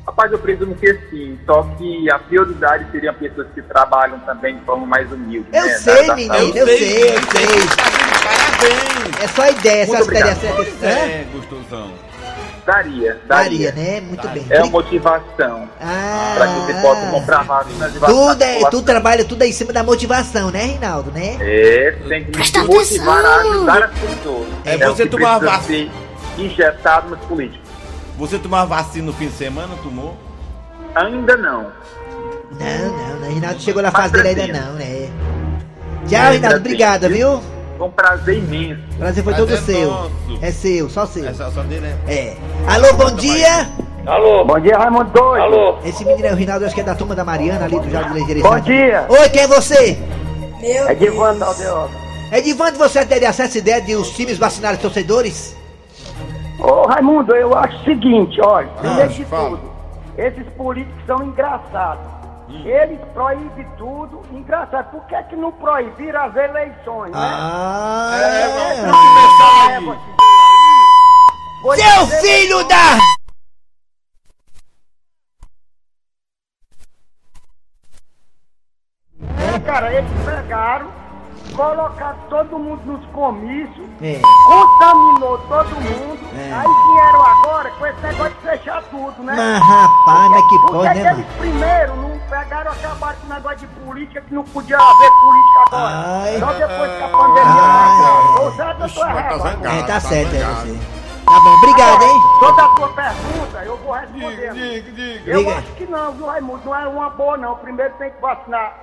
Rapaz, 0.07 0.31
eu 0.31 0.39
presumo 0.39 0.73
que 0.75 0.91
sim, 1.11 1.37
só 1.45 1.61
que 1.77 2.09
a 2.09 2.17
prioridade 2.17 2.85
seriam 2.91 3.13
pessoas 3.13 3.47
que 3.53 3.61
trabalham 3.61 4.17
também 4.21 4.57
de 4.57 4.65
forma 4.65 4.85
mais 4.87 5.11
humilde. 5.11 5.47
Eu 5.53 5.65
né, 5.65 5.73
sei, 5.77 6.07
da- 6.07 6.15
menino, 6.15 6.33
saúde. 6.35 6.57
eu 6.57 6.65
sei, 6.65 7.03
eu 7.03 7.21
sei. 7.21 7.98
Parabéns. 8.59 9.23
É 9.23 9.27
só 9.27 9.47
ideia, 9.49 9.85
você 9.85 9.91
Muito 9.97 10.01
acha 10.01 10.11
que 10.11 10.19
daria 10.19 10.35
certo? 10.35 10.61
Hã? 10.83 10.87
É, 10.87 11.25
gostosão. 11.33 11.91
Daria, 12.65 13.19
Daria, 13.27 13.71
daria. 13.71 13.71
né? 13.71 14.01
Muito 14.01 14.27
bem. 14.27 14.45
É 14.47 14.61
uma 14.61 14.69
motivação 14.69 15.67
Ah, 15.81 16.35
para 16.37 16.47
que 16.47 16.59
você 16.61 16.73
possa 16.81 17.07
comprar 17.07 17.43
vacinas 17.43 17.95
e 17.95 17.99
tudo, 17.99 18.43
a 18.43 18.45
é, 18.45 18.59
tudo 18.69 18.83
trabalha 18.85 19.25
tudo 19.25 19.41
é 19.43 19.47
em 19.47 19.51
cima 19.51 19.73
da 19.73 19.81
motivação, 19.81 20.51
né, 20.51 20.65
Reinaldo, 20.65 21.09
né? 21.11 21.37
É, 21.39 21.97
tem 22.07 22.25
que 22.25 22.31
Presta 22.31 22.63
motivar 22.65 23.25
a 23.25 23.35
ajudar 23.37 23.83
as 23.85 23.91
pessoas. 23.99 24.47
É, 24.65 24.75
o 24.75 24.93
você 24.95 25.05
tomar 25.07 25.39
vacina. 25.39 25.91
injetado 26.37 27.09
nos 27.09 27.19
políticos. 27.25 27.67
Você 28.19 28.37
tomar 28.37 28.65
vacina 28.65 29.05
no 29.07 29.13
fim 29.13 29.29
de 29.29 29.33
semana, 29.37 29.73
tomou? 29.81 30.15
Ainda 30.93 31.37
não. 31.37 31.71
Não, 32.51 32.97
não, 32.97 33.19
não, 33.19 33.29
Reinaldo 33.31 33.59
chegou 33.61 33.81
na 33.81 33.89
fase 33.91 34.13
dele 34.21 34.41
ainda 34.41 34.61
não, 34.61 34.73
né? 34.73 35.09
Tchau, 36.07 36.19
É, 36.19 36.29
Reinaldo, 36.31 36.57
obrigado, 36.57 37.09
viu? 37.09 37.41
Foi 37.79 37.87
um 37.87 37.91
prazer 37.91 38.37
imenso. 38.39 38.81
O 38.91 38.97
prazer 38.97 39.23
foi 39.23 39.33
Prazer 39.33 39.55
todo 39.57 39.65
seu. 39.65 39.89
nosso. 39.89 40.11
É 40.41 40.51
seu, 40.51 40.89
só 40.89 41.05
seu. 41.05 41.25
Essa 41.25 41.49
só 41.49 41.61
dele 41.61 41.87
é. 42.07 42.13
É. 42.13 42.37
Alô, 42.67 42.93
bom 42.93 43.15
dia! 43.15 43.69
Bom 44.45 44.59
dia, 44.59 44.77
Raimundo 44.77 45.09
Doido. 45.11 45.41
Alô. 45.43 45.77
Esse 45.85 46.03
menino 46.03 46.27
é 46.27 46.33
o 46.33 46.35
Rinaldo, 46.35 46.65
acho 46.65 46.75
que 46.75 46.81
é 46.81 46.83
da 46.83 46.93
turma 46.93 47.15
da 47.15 47.23
Mariana 47.23 47.65
ali 47.65 47.79
do 47.79 47.89
Jardim 47.89 48.15
Legeira. 48.15 48.41
Bom 48.41 48.59
dia. 48.59 49.05
Oi, 49.07 49.29
quem 49.29 49.43
é 49.43 49.47
você? 49.47 49.97
É 50.61 50.93
Divando 50.93 51.45
Aldeota. 51.45 51.93
É 52.31 52.41
Divando, 52.41 52.77
você 52.77 53.05
teria 53.05 53.29
essa 53.29 53.57
ideia 53.57 53.81
de 53.81 53.95
os 53.95 54.09
times 54.11 54.37
vacinarem 54.37 54.75
os 54.75 54.81
torcedores? 54.81 55.55
Ô 56.59 56.85
Raimundo, 56.85 57.33
eu 57.33 57.55
acho 57.57 57.77
o 57.77 57.83
seguinte, 57.85 58.41
olha, 58.41 58.67
primeiro 58.67 59.09
de 59.13 59.23
fala. 59.23 59.51
tudo, 59.51 59.71
esses 60.17 60.45
políticos 60.57 61.01
são 61.07 61.23
engraçados. 61.23 62.18
Eles 62.49 62.99
proíbem 63.13 63.67
tudo, 63.77 64.21
engraçado. 64.31 64.89
Por 64.91 65.05
que, 65.05 65.21
que 65.23 65.35
não 65.35 65.51
proibiram 65.51 66.23
as 66.23 66.35
eleições, 66.35 67.11
né? 67.11 67.17
Ah, 67.21 68.11
É, 68.21 68.47
você 68.47 68.87
aí. 69.75 69.85
Vou 71.61 71.75
Seu 71.75 72.05
dizer- 72.05 72.21
filho 72.21 72.67
da... 72.67 72.97
É, 79.55 79.59
cara, 79.59 79.93
eles 79.93 80.09
pegaram, 80.25 80.91
colocaram 81.59 82.17
todo 82.29 82.57
mundo 82.57 82.81
nos 82.85 83.05
comícios, 83.07 83.85
É. 84.01 84.21
contaminou 84.47 85.37
todo 85.39 85.69
mundo, 85.75 86.19
É. 86.33 86.53
aí 86.53 86.67
vieram 86.93 87.21
agora 87.21 87.69
com 87.71 87.85
esse 87.85 87.99
negócio 88.01 88.33
de 88.33 88.39
fechar 88.49 88.81
tudo, 88.83 89.23
né? 89.23 89.33
Mas 89.35 89.61
rapaz, 89.63 90.29
mas 90.31 90.47
que 90.47 90.59
pode, 90.59 90.83
né, 90.85 90.93
que 90.93 90.99
eles 90.99 91.17
mano? 91.17 91.25
primeiro 91.37 91.95
não 91.97 92.19
pegaram 92.29 92.71
acabar 92.71 93.13
com 93.15 93.25
o 93.27 93.29
negócio 93.29 93.57
de 93.57 93.67
política 93.67 94.21
que 94.21 94.33
não 94.33 94.43
podia 94.45 94.77
haver 94.77 95.11
política 95.11 95.59
agora? 95.67 95.93
Ai. 96.23 96.39
Só 96.39 96.53
depois 96.53 96.91
que 96.97 97.03
a 97.03 97.09
pandemia 97.09 97.43
Ai. 97.43 97.99
acabou. 97.99 98.45
Ou 98.45 98.51
certo, 98.53 98.81
eu 98.81 98.89
tô 98.89 98.99
tá. 99.01 99.09
É, 99.69 99.81
tá 99.81 99.87
tá 99.87 99.99
certo, 99.99 100.35
é 100.35 100.43
você. 100.45 100.79
Tá 101.25 101.39
bom, 101.41 101.49
obrigado, 101.57 102.01
hein? 102.03 102.21
Toda 102.39 102.63
a 102.63 102.67
tua 102.69 102.87
pergunta 102.87 103.57
eu 103.65 103.77
vou 103.77 103.91
responder. 103.93 104.53
Diga, 104.53 104.91
diga. 104.93 105.29
Eu 105.31 105.39
Diga. 105.39 105.57
acho 105.57 105.67
que 105.73 105.85
não, 105.85 106.11
viu, 106.13 106.25
Raimundo? 106.25 106.61
Não 106.65 106.75
é 106.75 106.87
uma 106.87 107.09
boa, 107.11 107.37
não. 107.37 107.55
Primeiro 107.57 107.93
tem 107.99 108.09
que 108.09 108.19
vacinar 108.21 108.73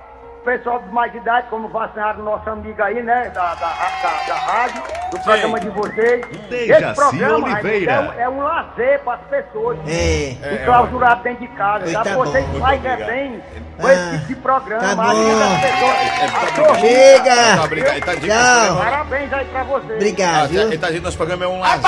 pessoal 0.47 0.79
de 0.79 0.87
mais 0.93 1.13
idade, 1.13 1.47
como 1.49 1.67
vacinaram 1.67 2.23
nossa 2.23 2.51
amiga 2.51 2.85
aí, 2.85 3.03
né? 3.03 3.29
Da, 3.35 3.53
da, 3.55 3.67
da, 3.67 4.23
da 4.27 4.35
rádio, 4.35 4.81
do 5.11 5.19
programa 5.19 5.59
de 5.59 5.69
vocês. 5.71 6.25
Esse 6.49 6.93
programa 6.95 7.49
Raimundo, 7.49 7.89
é, 7.89 7.99
um, 7.99 8.13
é 8.21 8.29
um 8.29 8.43
lazer 8.43 8.99
para 9.03 9.15
as 9.15 9.21
pessoas. 9.29 9.77
É. 9.85 10.37
E 10.53 10.65
clausurado 10.65 11.21
dentro 11.23 11.41
de 11.41 11.53
casa. 11.53 11.85
Oi, 11.85 11.91
tá? 11.91 12.01
tá 12.03 12.15
Vocês 12.15 12.45
bom. 12.47 12.59
fazem 12.61 12.91
é 12.91 12.95
bem 13.05 13.43
com 13.77 13.89
esse 13.89 13.99
Ah, 13.99 14.11
tipo 14.13 14.27
de 14.27 14.35
programa. 14.35 14.81
tá 14.87 14.95
bom. 14.95 15.01
as 15.03 16.41
pessoas. 16.53 16.79
Chega! 16.79 17.35
Tá, 17.35 17.57
tá 17.57 17.67
dizendo 17.67 17.91
que 17.93 18.01
Tchau. 18.01 18.13
esse 18.13 18.21
programa- 18.21 18.83
Parabéns 18.85 19.33
aí 19.33 19.45
pra 19.45 19.63
vocês. 19.63 19.91
Ah, 19.91 19.95
Obrigado, 19.95 20.47
viu? 20.47 20.61
Ele 20.61 20.77
tá 20.77 20.87
dizendo 20.87 20.99
que 21.01 21.05
nosso 21.05 21.17
programa 21.17 21.43
é 21.43 21.47
um 21.49 21.59
lazer. 21.59 21.81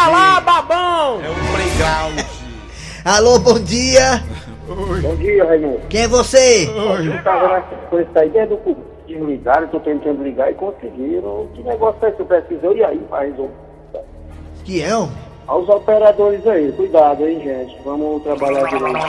babão! 0.43 1.21
É 1.23 1.29
um 1.29 1.53
playground. 1.53 2.19
Alô, 3.05 3.39
bom 3.39 3.57
dia! 3.57 4.21
Bom 4.75 5.15
dia, 5.15 5.45
Raimundo. 5.45 5.81
Quem 5.89 6.01
é 6.03 6.07
você? 6.07 6.67
Eu 6.67 7.23
tava 7.23 7.47
na 7.47 7.63
sequência 7.67 8.21
aí 8.21 8.29
desde 8.29 8.53
o. 8.53 8.77
Desligaram, 9.07 9.67
tô 9.69 9.79
tentando 9.79 10.23
ligar 10.23 10.51
e 10.51 10.53
conseguiram. 10.53 11.47
Que 11.55 11.63
negócio 11.63 12.05
é 12.05 12.09
esse? 12.09 12.23
Precisou 12.23 12.75
e 12.75 12.83
aí, 12.83 13.01
faz 13.09 13.33
um. 13.39 13.49
Que 14.63 14.83
é, 14.83 14.95
um? 14.95 15.09
Aos 15.47 15.67
operadores 15.67 16.45
aí, 16.45 16.71
cuidado, 16.73 17.25
hein, 17.27 17.41
gente. 17.43 17.75
Vamos 17.83 18.21
trabalhar 18.21 18.65
direitinho. 18.65 18.99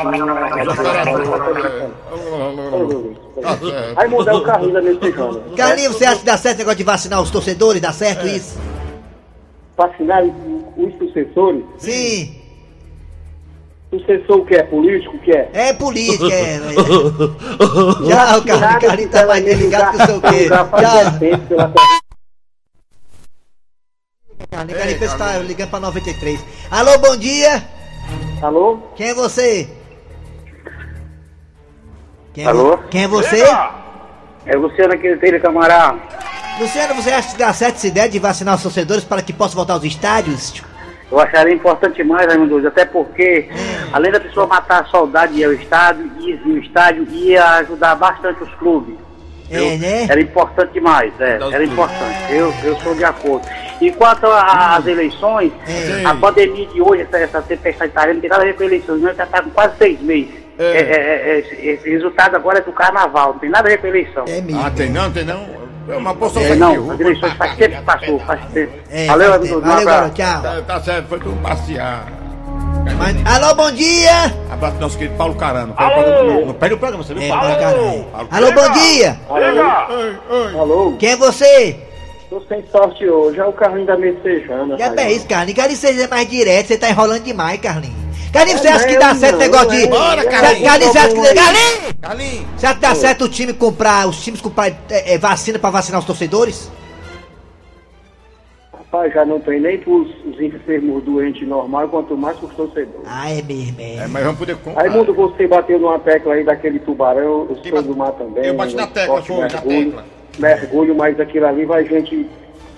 Raimundo 3.95 4.31
é 4.31 4.35
o 4.35 4.43
carrinho 4.43 4.73
da 4.73 4.81
mexicana. 4.81 5.41
Carlinhos, 5.55 5.97
você 5.97 6.07
acha 6.07 6.21
que 6.21 6.25
dá 6.25 6.39
certo 6.39 6.57
o 6.57 6.59
negócio 6.61 6.79
de 6.79 6.85
vacinar 6.85 7.21
os 7.21 7.31
torcedores? 7.31 7.83
Dá 7.83 7.93
certo 7.93 8.27
isso? 8.27 8.59
Vacinar 9.77 10.25
os 10.25 10.95
sucessores? 10.97 11.63
Sim. 11.77 12.40
O 13.93 14.45
que 14.45 14.55
é? 14.55 14.63
Político 14.63 15.17
o 15.17 15.19
que 15.21 15.33
é? 15.33 15.51
É 15.53 15.73
política, 15.73 16.33
é. 16.33 16.55
é. 16.55 16.59
Tchau, 18.07 18.43
Carlinhos. 18.45 18.79
Carlinhos 18.81 19.11
tá 19.11 19.27
mais 19.27 19.45
desligado 19.45 19.97
que 19.97 20.03
o 20.03 20.07
seu 20.07 20.21
quê. 20.21 20.49
Tchau. 20.49 20.69
Carlinhos, 20.71 21.49
Carlinhos, 24.51 24.99
pensa 25.01 25.13
que 25.13 25.19
tá 25.19 25.39
ligando 25.39 25.71
pra 25.71 25.81
93. 25.81 26.41
Alô, 26.71 26.99
bom 26.99 27.17
dia. 27.17 27.65
Alô? 28.43 28.79
Quem 28.95 29.09
é 29.09 29.15
você? 29.15 29.69
Quem 32.33 32.45
é 32.45 32.49
Alô? 32.49 32.77
vo- 32.77 32.83
Quem 32.89 33.03
é 33.05 33.09
você? 33.09 33.43
É 34.47 34.57
Luciano 34.57 34.97
Quinteiro 34.99 35.41
Camará. 35.43 35.97
Luciano, 36.61 36.95
você 36.95 37.11
acha 37.11 37.33
que 37.33 37.39
dá 37.39 37.53
certo 37.53 37.77
essa 37.77 37.87
ideia 37.89 38.09
de 38.09 38.19
vacinar 38.19 38.55
os 38.55 38.63
torcedores 38.63 39.03
para 39.05 39.21
que 39.23 39.33
possam 39.33 39.57
voltar 39.57 39.75
aos 39.75 39.85
estádios? 39.85 40.63
Eu 41.11 41.19
acharia 41.19 41.53
importante 41.55 42.03
mais, 42.05 42.27
Raimundo, 42.27 42.67
até 42.69 42.85
porque, 42.85 43.49
além 43.93 44.13
da 44.13 44.21
pessoa 44.21 44.47
matar 44.47 44.83
a 44.83 44.87
saudade 44.87 45.35
de 45.35 45.41
ir 45.41 45.45
ao 45.45 45.53
estádio, 45.53 46.11
ir 46.21 46.41
ao 46.45 46.57
estádio 46.59 47.07
ia 47.11 47.45
ajudar 47.57 47.97
bastante 47.97 48.43
os 48.45 48.55
clubes. 48.55 48.95
É, 49.51 49.77
né? 49.79 50.07
Era 50.09 50.21
importante 50.21 50.73
demais, 50.75 51.13
é, 51.19 51.39
era 51.53 51.65
importante. 51.65 52.17
Eu, 52.33 52.55
eu 52.63 52.77
sou 52.77 52.95
de 52.95 53.03
acordo. 53.05 53.45
E 53.81 53.91
quanto 53.91 54.27
a- 54.27 54.77
às 54.77 54.87
eleições, 54.87 55.51
É. 55.67 56.05
a 56.07 56.15
pandemia 56.15 56.67
de 56.67 56.81
hoje, 56.81 57.03
essa, 57.03 57.19
essa 57.19 57.43
tempestade 57.43 57.91
italiana, 57.91 58.15
não 58.15 58.21
tem 58.21 58.31
nada 58.31 58.43
a 58.43 58.47
ver 58.47 58.55
com 58.55 58.63
eleições, 58.63 59.03
não, 59.03 59.13
já 59.13 59.25
está 59.25 59.43
com 59.43 59.51
quase 59.51 59.77
seis 59.79 60.01
meses. 60.03 60.35
É. 60.57 60.65
É, 60.65 60.81
é, 60.81 61.31
é, 61.35 61.39
esse, 61.41 61.67
esse 61.67 61.91
resultado 61.91 62.37
agora 62.37 62.59
é 62.59 62.61
do 62.61 62.71
carnaval, 62.71 63.33
não 63.33 63.39
tem 63.41 63.51
nada 63.51 63.67
a 63.67 63.71
ver 63.73 63.79
com 63.79 63.87
eleição. 63.89 64.25
É 64.29 64.41
mesmo. 64.41 64.61
Ah, 64.65 64.71
tem 64.71 64.89
não, 64.91 65.11
tem 65.11 65.25
não? 65.25 65.45
É 65.89 65.97
uma 65.97 66.15
porção 66.15 66.43
É, 66.43 66.55
não, 66.55 66.93
eleições 67.01 67.33
faz 67.35 67.57
tempo 67.57 67.77
que 67.77 67.83
passou, 67.83 68.21
faz 68.21 68.41
tempo. 68.53 68.73
É, 68.91 69.07
Valeu, 69.07 69.35
amigo, 69.35 69.61
Valeu, 69.61 69.87
garoto. 69.87 70.15
Tchau. 70.15 70.43
Tá, 70.43 70.63
tá 70.67 70.81
certo, 70.81 71.09
foi 71.09 71.19
tudo 71.19 71.37
passear. 71.43 72.07
Mas- 72.99 73.17
alô, 73.27 73.55
bom 73.55 73.71
dia. 73.73 74.35
Abraço 74.51 74.75
do 74.77 74.81
nosso 74.81 74.99
querido 74.99 75.17
Paulo 75.17 75.35
Carano. 75.35 75.75
Não, 75.79 76.47
não 76.47 76.55
perde 76.55 76.75
o 76.75 76.79
programa, 76.79 77.03
você 77.03 77.15
viu? 77.15 77.23
É, 77.23 77.29
Paulo? 77.29 77.45
pra 77.47 77.57
caralho. 77.57 78.07
Alô, 78.31 78.53
bom 78.53 78.73
dia. 78.73 79.17
Alô, 80.59 80.97
Quem 80.99 81.11
é 81.11 81.17
você? 81.17 81.77
tô 82.29 82.41
sem 82.43 82.65
sorte 82.71 83.05
hoje, 83.09 83.41
é 83.41 83.45
o 83.45 83.53
carrinho 83.53 83.87
da 83.87 83.97
Messejana. 83.97 84.79
Já 84.79 84.95
é 84.95 85.13
isso, 85.13 85.27
Carlinhos. 85.27 85.57
Carlinhos, 85.59 85.81
seja 85.81 86.07
mais 86.09 86.29
direto. 86.29 86.69
Você 86.69 86.79
tá 86.79 86.89
enrolando 86.89 87.25
demais, 87.25 87.61
Carlinhos. 87.61 88.00
Carlinhos, 88.33 88.61
você 88.61 88.69
É 88.69 88.73
acha 88.73 88.87
que 88.87 88.97
dá 88.99 89.15
certo 89.15 89.35
o 89.37 89.39
negócio 89.39 89.71
de... 89.71 89.87
Bora, 89.89 90.25
Carlinhos, 90.25 90.69
Carlinhos. 90.69 90.93
você 90.93 90.99
acha 90.99 91.09
que... 91.15 91.35
Carlinhos! 91.35 91.95
Carlinhos! 92.01 92.47
Você 92.57 92.67
acha 92.67 92.75
que 92.77 92.81
dá 92.81 92.95
certo 92.95 93.25
o 93.25 93.29
time 93.29 93.53
comprar... 93.53 94.07
Os 94.09 94.23
times 94.23 94.41
comprar 94.41 94.69
é, 94.69 95.15
é, 95.15 95.19
vacina 95.19 95.59
pra 95.59 95.71
vacinar 95.71 95.99
os 96.01 96.07
torcedores? 96.07 96.71
Rapaz, 98.73 99.13
já 99.15 99.25
não 99.25 99.39
tem 99.41 99.61
nem 99.61 99.79
pros 99.79 100.09
os 100.25 100.41
enfermos 100.41 101.03
doentes 101.05 101.47
normais, 101.47 101.89
quanto 101.91 102.17
mais 102.17 102.37
pros 102.39 102.53
torcedores. 102.55 103.07
Ah, 103.07 103.31
é 103.31 103.41
mesmo, 103.43 103.81
é. 103.81 103.97
É, 103.97 104.07
mas 104.09 104.25
vamos 104.25 104.39
poder 104.39 104.57
comprar. 104.57 104.83
Raimundo, 104.83 105.15
você 105.15 105.47
bateu 105.47 105.79
numa 105.79 105.99
tecla 105.99 106.35
aí 106.35 106.45
daquele 106.45 106.79
tubarão, 106.81 107.47
sou 107.63 107.73
bate- 107.73 107.87
do 107.89 107.97
mar 107.97 108.13
também. 108.13 108.47
eu 108.47 108.55
bati 108.55 108.75
na 108.75 108.85
um 108.85 108.87
tecla, 108.89 109.23
foi, 109.23 109.37
na 109.37 109.43
mergulho, 109.49 109.85
tecla. 109.87 110.05
Mergulho, 110.39 110.95
mas 110.97 111.21
aquilo 111.21 111.47
ali 111.47 111.65
vai 111.65 111.85
gente 111.85 112.27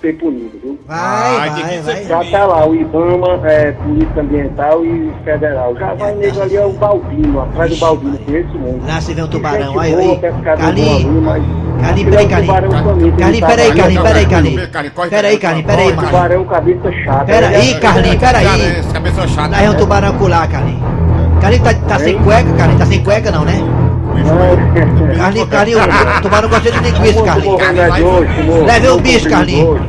ser 0.03 0.13
punido, 0.17 0.59
viu? 0.61 0.77
Vai, 0.85 1.49
vai, 1.49 1.49
que 1.49 1.79
vai. 1.79 2.03
Já 2.03 2.23
tá 2.25 2.45
lá, 2.45 2.67
o 2.67 2.75
IBAMA, 2.75 3.39
é, 3.45 3.71
Polícia 3.71 4.21
Ambiental 4.21 4.85
e 4.85 5.13
Federal. 5.23 5.75
Já 5.77 5.93
vai 5.93 6.13
nego 6.15 6.41
ali, 6.41 6.57
é 6.57 6.65
o 6.65 6.73
Baldino, 6.73 7.41
atrás 7.41 7.71
do 7.71 7.77
Baldino, 7.77 8.17
conheço 8.17 8.59
muito. 8.59 8.85
Lá 8.85 8.99
se 8.99 9.13
vê 9.13 9.23
um 9.23 9.27
tubarão, 9.27 9.79
aí. 9.79 9.95
bom 9.95 9.99
ali, 10.01 10.19
Carlinhos, 10.19 12.09
peraí, 12.09 12.23
é 12.23 12.25
um 12.25 12.29
Carlinhos. 12.29 12.53
Carlinhos, 13.17 13.39
tá 13.39 13.47
peraí. 13.47 13.73
Carlinhos, 13.73 14.03
peraí, 14.03 14.25
Carlinhos, 14.25 15.09
Peraí, 15.09 15.37
Carlinhos, 15.37 15.71
peraí, 15.71 15.93
mano. 15.93 16.07
Tubarão, 16.07 16.45
cabeça 16.45 16.91
chata. 16.91 17.25
Peraí, 17.25 17.71
é- 17.71 17.79
Carlinhos, 17.79 18.15
peraí. 18.17 18.79
Esse 18.79 18.93
cabeça 18.93 19.27
chata. 19.27 19.49
Lá 19.49 19.63
é 19.63 19.69
um 19.69 19.75
tubarão 19.75 20.13
colar, 20.17 20.47
Carlinhos. 20.49 20.83
Carlinhos 21.39 21.67
tá, 21.67 21.73
tá 21.87 21.99
sem 21.99 22.17
cueca, 22.19 22.51
Carlinhos? 22.53 22.79
Tá 22.79 22.85
sem 22.85 23.03
cueca 23.03 23.31
não, 23.31 23.45
né? 23.45 23.53
Carlinhos, 25.17 25.49
Carlinhos, 25.49 25.81
o 26.17 26.21
tubarão 26.21 26.49
gosta 26.49 26.71
de 26.71 26.79
linguiça, 26.79 27.23
Carlinhos. 27.23 27.61
Leve 28.65 28.87
o 28.87 28.99
bicho, 28.99 29.29
Carlinhos. 29.29 29.81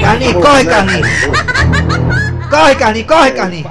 Carlinhos, 0.00 0.44
corre, 0.44 0.64
Carlinhos. 0.64 1.08
Corre, 2.50 2.74
Carlinhos, 2.74 3.08
corre, 3.08 3.30
Carlinhos. 3.32 3.70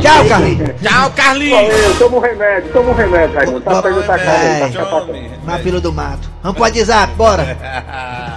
Tchau, 0.00 0.24
Carlinhos. 0.28 0.70
Tchau, 0.82 1.10
Carlinhos! 1.14 1.98
Tomo 1.98 2.16
um 2.16 2.20
remédio, 2.20 2.72
toma 2.72 2.90
um 2.90 2.94
remédio, 2.94 3.36
Raimundo. 3.36 3.60
Tá 3.60 3.82
pegando 3.82 4.00
essa 4.00 4.18
cara 4.18 4.64
aí, 4.64 4.72
tá. 4.72 5.06
Na 5.44 5.58
fila 5.58 5.80
do 5.80 5.92
mato. 5.92 6.28
Vamos 6.42 6.56
pro 6.56 6.64
WhatsApp, 6.64 7.14
bora. 7.14 7.56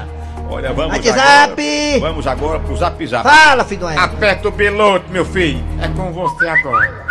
Olha, 0.47 0.71
vamos 0.73 0.93
WhatsApp. 0.93 1.97
agora. 1.97 1.99
Vamos 1.99 2.27
agora 2.27 2.59
pro 2.59 2.77
Zap 2.77 3.07
Zap. 3.07 3.27
Fala, 3.27 3.65
filho 3.65 3.81
do. 3.81 3.87
Aperta 3.87 4.47
o 4.47 4.51
piloto, 4.51 5.05
meu 5.09 5.25
filho. 5.25 5.63
É 5.81 5.87
com 5.87 6.11
você 6.11 6.47
agora. 6.47 7.04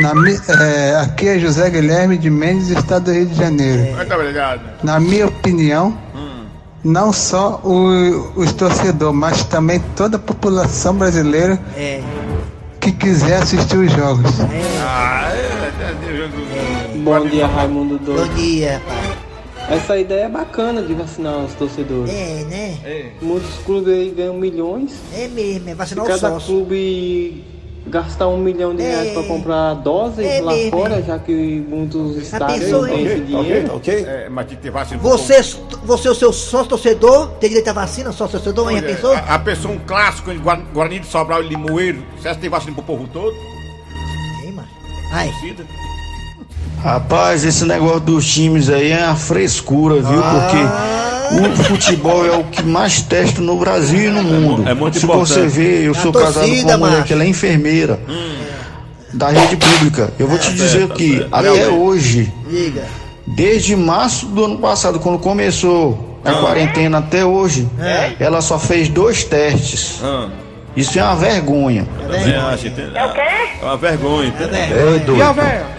Na 0.00 0.12
é, 0.64 0.96
aqui 0.96 1.28
é 1.28 1.38
José 1.38 1.68
Guilherme 1.70 2.16
de 2.16 2.30
Mendes, 2.30 2.68
estado 2.70 3.04
do 3.06 3.12
Rio 3.12 3.26
de 3.26 3.34
Janeiro. 3.34 3.96
Muito 3.96 4.14
obrigado. 4.14 4.60
Na 4.82 4.98
minha 4.98 5.26
opinião, 5.26 5.96
não 6.82 7.12
só 7.12 7.60
o- 7.64 8.32
os 8.36 8.52
torcedores, 8.52 9.14
mas 9.14 9.44
também 9.44 9.80
toda 9.96 10.16
a 10.16 10.20
população 10.20 10.94
brasileira 10.94 11.58
É, 11.76 12.00
que 12.80 12.92
quiser 12.92 13.42
assistir 13.42 13.76
os 13.76 13.92
jogos. 13.92 14.30
Ah, 14.80 15.30
é, 15.32 15.36
é, 15.36 16.94
é, 16.94 16.98
Bom 16.98 17.26
dia, 17.28 17.46
Raimundo 17.46 17.98
bom 17.98 18.14
Doido. 18.14 18.34
dia, 18.34 18.80
pai. 18.86 19.76
Essa 19.76 19.96
ideia 19.98 20.24
é 20.24 20.28
bacana 20.28 20.82
de 20.82 20.92
vacinar 20.94 21.44
os 21.44 21.52
torcedores. 21.54 22.12
É, 22.12 22.44
né? 22.50 23.10
Muitos 23.22 23.54
clubes 23.64 23.92
aí 23.94 24.12
ganham 24.16 24.34
milhões. 24.34 24.92
É 25.14 25.28
mesmo, 25.28 25.68
é 25.70 25.74
vacinar 25.74 26.04
o 26.04 26.08
cada 26.08 26.18
sócio. 26.30 26.46
clube 26.54 27.44
gastar 27.86 28.28
um 28.28 28.36
milhão 28.38 28.74
de 28.74 28.82
reais 28.82 29.08
É. 29.08 29.12
para 29.14 29.22
comprar 29.24 29.74
doses 29.74 30.24
É 30.24 30.40
lá 30.40 30.52
mesmo, 30.52 30.70
fora, 30.70 30.96
é. 30.98 31.02
já 31.02 31.18
que 31.18 31.64
muitos 31.68 32.16
não 32.70 32.84
têm 32.84 32.98
hein? 32.98 33.06
esse 33.06 33.20
dinheiro. 33.20 33.80
É, 33.88 34.28
mas 34.28 34.46
tem 34.46 34.56
que 34.56 34.62
ter 34.62 34.70
vacina. 34.70 35.00
Você, 35.00 35.42
você, 35.84 36.08
o 36.08 36.14
seu 36.14 36.32
sócio 36.32 36.68
torcedor, 36.68 37.28
tem 37.40 37.48
direito 37.48 37.68
à 37.68 37.72
vacina, 37.72 38.12
sócio 38.12 38.38
torcedor, 38.38 38.66
Olha, 38.66 38.82
pensou? 38.82 39.12
A, 39.12 39.18
a 39.34 39.38
pessoa, 39.38 39.74
um 39.74 39.78
clássico 39.78 40.30
em 40.30 40.38
Guar- 40.38 40.62
Guarani 40.72 41.00
de 41.00 41.06
Sobral 41.06 41.42
e 41.42 41.48
Limoeiro. 41.48 42.02
Você 42.16 42.28
acha 42.28 42.36
que 42.36 42.42
tem 42.42 42.50
vacina 42.50 42.72
pro 42.74 42.82
povo 42.84 43.08
todo? 43.12 43.34
Tem, 44.42 44.52
mano. 44.52 44.68
Ai. 45.12 45.32
Rapaz, 46.82 47.44
esse 47.44 47.64
negócio 47.66 48.00
dos 48.00 48.26
times 48.32 48.70
aí 48.70 48.90
é 48.92 49.04
uma 49.04 49.16
frescura, 49.16 49.96
viu? 49.96 50.22
Porque 50.22 50.56
o 51.30 51.56
futebol 51.64 52.26
é 52.26 52.32
o 52.36 52.44
que 52.44 52.62
mais 52.62 53.00
testa 53.02 53.40
no 53.40 53.56
Brasil 53.56 54.00
e 54.06 54.08
no 54.10 54.22
mundo. 54.22 54.68
É 54.68 54.74
muito 54.74 54.98
Se 54.98 55.04
importante. 55.04 55.28
você 55.28 55.46
vê, 55.46 55.86
eu 55.86 55.92
É 55.92 55.94
sou 55.94 56.12
casado 56.12 56.46
com 56.48 56.68
uma 56.68 56.78
mulher 56.78 57.04
que 57.04 57.12
ela 57.12 57.24
é 57.24 57.26
enfermeira 57.28 57.98
da 59.12 59.28
rede 59.28 59.56
pública. 59.56 60.12
Eu 60.18 60.26
vou 60.26 60.38
te 60.38 60.52
dizer 60.52 60.88
tá 60.88 60.94
que 60.94 61.18
certo. 61.18 61.28
até 61.34 61.68
hoje, 61.68 62.32
Diga. 62.48 62.82
desde 63.26 63.76
março 63.76 64.26
do 64.26 64.44
ano 64.44 64.58
passado, 64.58 64.98
quando 64.98 65.18
começou 65.18 66.18
a 66.24 66.32
quarentena 66.34 66.98
até 66.98 67.24
hoje, 67.24 67.68
ela 68.18 68.40
só 68.40 68.58
fez 68.58 68.88
dois 68.88 69.24
testes. 69.24 70.00
Ah, 70.02 70.28
Isso 70.76 70.98
é 70.98 71.02
uma 71.02 71.16
vergonha. 71.16 71.86
entendeu? 72.04 72.96
É 72.96 73.06
o 73.06 73.12
quê? 73.12 73.20
É 73.60 73.64
uma 73.64 73.76
vergonha. 73.76 74.28
entendeu? 74.28 74.54
É, 74.54 74.92
Ei, 74.94 74.98
doido. 75.00 75.22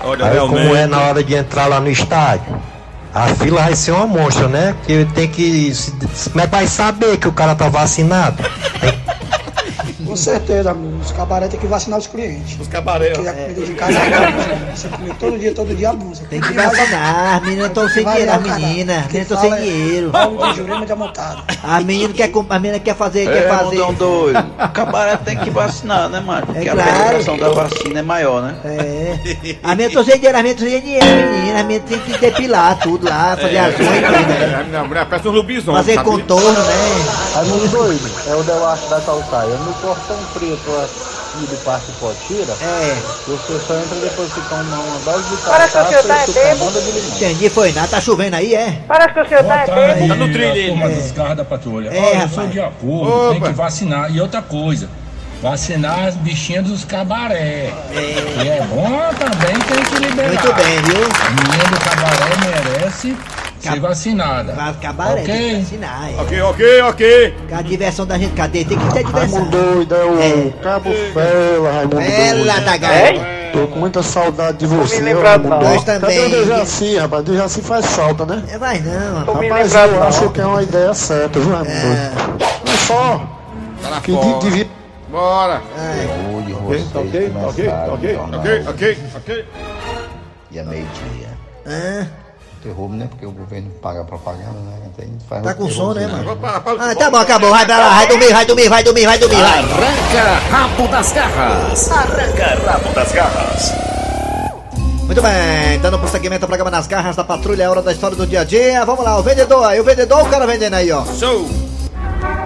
Olha, 0.03 0.25
Aí 0.25 0.37
como 0.39 0.75
é 0.75 0.87
na 0.87 0.99
hora 1.01 1.23
de 1.23 1.35
entrar 1.35 1.67
lá 1.67 1.79
no 1.79 1.89
estádio? 1.89 2.53
A 3.13 3.27
fila 3.35 3.63
vai 3.63 3.75
ser 3.75 3.91
uma 3.91 4.07
monstra, 4.07 4.47
né? 4.47 4.75
Que 4.85 5.05
tem 5.13 5.27
que. 5.27 5.73
Como 6.31 6.41
é 6.41 6.47
que 6.47 6.51
vai 6.51 6.67
saber 6.67 7.17
que 7.17 7.27
o 7.27 7.33
cara 7.33 7.53
tá 7.55 7.67
vacinado? 7.67 8.41
Com 10.11 10.17
certeza, 10.17 10.71
amigo. 10.71 10.99
Os 11.01 11.09
cabaré 11.13 11.47
tem 11.47 11.57
que 11.57 11.67
vacinar 11.67 11.97
os 11.97 12.05
clientes. 12.05 12.59
Os 12.59 12.67
cabaré. 12.67 13.11
Porque 13.11 13.29
a 13.29 13.33
comida 13.33 13.61
de 13.61 13.73
casa 13.75 13.97
é 13.97 14.13
abusa. 14.27 14.75
Você 14.75 14.89
come 14.89 15.13
todo 15.13 15.39
dia, 15.39 15.53
todo 15.55 15.73
dia 15.73 15.89
abusa. 15.89 16.23
Tem 16.29 16.41
que 16.41 16.51
vacinar, 16.51 17.35
as 17.37 17.41
meninas 17.43 17.67
estão 17.67 17.87
sem 17.87 18.03
dinheiro, 18.03 18.31
as 18.31 18.41
meninas, 18.41 18.97
as 18.97 19.05
meninas 19.05 19.31
estão 19.31 19.39
sem 19.39 19.55
dinheiro. 19.55 20.09
Paulo 20.11 20.51
de 20.51 20.57
Jurema 20.57 20.85
de 20.85 20.91
Amontado. 20.91 21.43
A 21.63 21.79
menina 21.79 22.13
quer, 22.13 22.29
a 22.49 22.59
menina 22.59 22.79
quer 22.79 22.93
fazer, 22.93 23.25
quer 23.31 23.47
fazer. 23.47 23.77
doido. 23.93 24.37
O 24.37 24.69
cabaré 24.73 25.15
tem 25.15 25.37
que 25.37 25.49
vacinar, 25.49 26.09
né, 26.09 26.19
mano? 26.19 26.45
Porque 26.45 26.67
a 26.67 26.75
penetração 26.75 27.37
da 27.37 27.49
vacina 27.49 27.99
é 27.99 28.03
maior, 28.03 28.41
né? 28.41 28.57
É. 28.65 29.55
A 29.63 29.69
menina 29.69 29.87
estão 29.87 30.03
sem 30.03 30.15
dinheiro, 30.15 30.37
as 30.37 30.43
meninas 30.43 30.61
estão 30.61 30.69
sem 30.69 30.81
dinheiro, 30.81 31.05
menina. 31.05 31.59
As 31.59 31.65
meninas 31.65 31.89
tem 31.89 31.99
que 31.99 32.17
depilar 32.17 32.79
tudo 32.79 33.07
lá, 33.07 33.37
fazer 33.37 33.57
as 33.59 33.79
unhas 33.79 34.11
né? 34.11 34.69
É, 34.73 34.77
a 34.77 34.83
mulher 34.83 35.05
parece 35.05 35.25
um 35.29 35.31
lobisomem. 35.31 35.81
Fazer 35.81 36.03
contorno, 36.03 36.51
né? 36.51 37.31
Raimundo 37.33 37.67
doido, 37.69 38.11
é 38.27 38.35
o 38.35 38.43
Debaixo 38.43 38.89
da 38.89 38.99
Calcaia. 38.99 39.55
No 39.55 39.73
portão 40.07 40.17
preto, 40.33 40.71
aqui 40.81 41.45
do 41.45 41.63
Parque 41.63 41.91
Potira, 41.93 42.53
É. 42.61 42.95
você 43.27 43.59
só 43.65 43.75
entra 43.75 43.99
depois 43.99 44.33
que 44.33 44.41
toma 44.49 44.61
uma 44.63 44.99
dose 44.99 45.29
de 45.29 45.37
Parece 45.43 45.71
que 45.77 45.83
o 45.83 45.87
senhor 45.87 46.03
tá 46.03 46.07
cachaça 46.15 46.29
e 46.29 46.33
suca 46.33 46.47
bêbado. 46.55 46.81
de 46.81 46.91
limão. 46.91 47.15
Entendi, 47.15 47.49
foi 47.49 47.71
nada. 47.71 47.87
Tá 47.87 48.01
chovendo 48.01 48.35
aí, 48.35 48.55
é? 48.55 48.79
Parece 48.87 49.13
que 49.13 49.19
o 49.21 49.27
senhor 49.29 49.43
tá 49.43 49.65
Boa 49.65 49.77
bêbado. 49.77 50.07
Tá 50.07 50.15
no 50.15 50.31
trilho, 50.31 50.51
a 50.51 50.67
turma 50.67 50.85
é. 50.91 50.95
dos 50.95 51.11
carros 51.11 51.37
da 51.37 51.45
patrulha. 51.45 51.89
É, 51.89 51.99
Olha, 51.99 52.21
eu 52.23 52.29
sou 52.29 52.47
de 52.47 52.59
acordo, 52.59 53.29
tem 53.29 53.37
Opa. 53.37 53.47
que 53.47 53.53
vacinar. 53.53 54.11
E 54.15 54.21
outra 54.21 54.41
coisa, 54.41 54.89
vacinar 55.41 56.07
as 56.07 56.15
bichinhas 56.15 56.65
dos 56.65 56.83
cabaré. 56.85 57.73
E 57.91 58.47
é 58.47 58.61
bom 58.69 59.09
também, 59.17 59.59
tem 59.59 59.83
que 59.85 59.95
liberar. 60.07 60.29
Muito 60.29 60.53
bem, 60.53 60.81
viu? 60.83 61.03
A 61.05 61.29
menina 61.29 61.63
do 61.69 61.79
cabaré 61.79 62.73
merece 62.73 63.15
ser 63.61 63.79
vacinada. 63.79 64.53
Vai 64.53 64.73
cabaré, 64.73 65.15
tem 65.21 65.25
que 65.25 65.31
Ok? 65.31 65.59
vacinar. 65.61 66.09
É. 66.17 66.21
Ok, 66.21 66.41
ok, 66.41 66.81
ok. 66.81 67.35
A 67.51 67.61
diversão 67.61 68.05
da 68.05 68.17
gente, 68.17 68.33
cadê? 68.33 68.63
Tem 68.65 68.77
que 68.77 68.93
ter 68.93 69.03
diversão. 69.03 69.39
Raimundo 69.43 69.85
doido, 69.85 69.95
é 69.95 70.03
o 70.47 70.51
Cabo 70.63 70.89
Fela, 71.13 71.71
Raimundo 71.71 72.01
Ela 72.01 72.53
doido. 72.53 72.65
da 72.65 72.77
gaita. 72.77 73.41
Tô 73.53 73.67
com 73.67 73.79
muita 73.79 74.01
saudade 74.01 74.57
de 74.59 74.65
você, 74.65 75.13
Raimundo. 75.13 75.49
Nós 75.49 75.83
também. 75.83 75.99
Cadê 75.99 76.19
o 76.19 76.29
Dejaci, 76.45 76.97
rapaz? 76.97 77.23
Dejaci 77.25 77.61
faz 77.61 77.85
falta, 77.87 78.25
né? 78.25 78.43
É, 78.49 78.57
vai 78.57 78.79
não, 78.79 79.25
Tô 79.25 79.33
rapaz. 79.33 79.75
eu 79.75 79.91
não. 79.91 80.03
acho 80.03 80.29
que 80.29 80.41
é 80.41 80.45
uma 80.45 80.63
ideia 80.63 80.93
certa, 80.93 81.39
viu, 81.39 81.49
Raimundo 81.51 81.69
É. 81.71 82.11
Mas 82.65 82.79
só 82.81 83.27
Tá 83.81 83.99
que 84.01 84.11
devia... 84.41 84.67
Bora. 85.09 85.61
Hoje 86.65 86.85
Ok, 86.95 87.31
ok, 87.43 87.69
ok, 87.89 88.09
o 88.09 88.13
jornal 88.13 88.39
Ok, 88.39 88.63
ok, 88.69 88.97
ok. 89.17 89.45
dia 90.49 90.63
meio-dia. 90.63 91.27
ah, 91.67 92.05
Interrompo, 92.61 92.93
né? 92.93 93.07
Porque 93.09 93.25
o 93.25 93.31
governo 93.31 93.71
paga 93.81 94.03
propaganda, 94.03 94.51
né? 94.51 94.77
Então 94.93 95.03
a 95.03 95.07
gente 95.07 95.25
faz 95.25 95.43
tá 95.43 95.51
o 95.51 95.55
com 95.55 95.67
sono, 95.67 95.95
né, 95.95 96.05
mano? 96.05 96.37
Ah, 96.79 96.93
tá 96.93 97.09
bom, 97.09 97.17
acabou. 97.17 97.49
Vai 97.49 97.65
pra 97.65 97.77
lá, 97.77 97.89
vai 97.95 98.07
dormir, 98.07 98.31
vai 98.31 98.45
dormir, 98.45 98.69
vai 98.69 98.83
dormir, 98.83 99.05
vai 99.07 99.17
dormir, 99.17 99.35
vai. 99.35 99.59
Arranca 99.59 100.39
rabo 100.51 100.87
das 100.87 101.11
garras. 101.11 101.91
Arranca 101.91 102.71
rabo 102.71 102.93
das 102.93 103.11
garras. 103.11 103.73
Muito 105.03 105.21
bem, 105.23 105.79
dando 105.81 105.97
prosseguimento 105.97 106.45
ao 106.45 106.47
programa 106.47 106.71
Nas 106.71 106.87
Garras 106.87 107.15
da 107.17 107.23
Patrulha, 107.23 107.63
é 107.63 107.69
hora 107.69 107.81
da 107.81 107.91
história 107.91 108.15
do 108.15 108.25
dia 108.27 108.41
a 108.41 108.43
dia. 108.43 108.85
Vamos 108.85 109.03
lá, 109.03 109.17
o 109.17 109.23
vendedor 109.23 109.65
aí, 109.65 109.79
o 109.79 109.83
vendedor, 109.83 110.21
o 110.21 110.29
cara 110.29 110.45
vendendo 110.45 110.75
aí, 110.75 110.91
ó. 110.91 111.03
Show. 111.05 111.49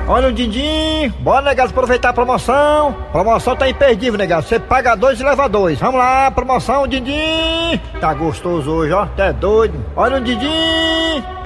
Olha 0.08 0.28
o 0.28 0.32
Dindim, 0.32 1.12
bora, 1.20 1.42
negado, 1.42 1.72
aproveitar 1.72 2.10
a 2.10 2.14
promoção. 2.14 2.96
Promoção 3.12 3.56
tá 3.56 3.68
imperdível, 3.68 4.20
negado. 4.20 4.46
Você 4.46 4.60
paga 4.60 4.94
dois 4.96 5.20
e 5.20 5.24
leva 5.24 5.50
dois. 5.50 5.80
Vamos 5.80 5.96
lá, 5.98 6.30
promoção, 6.30 6.88
Dindim. 6.88 7.82
Tá 8.00 8.14
gostoso 8.14 8.70
hoje, 8.72 8.94
ó. 8.94 9.08
Tá 9.08 9.32
doido. 9.32 9.84
Olha 9.96 10.18
o 10.18 10.22
Dindim. 10.22 10.46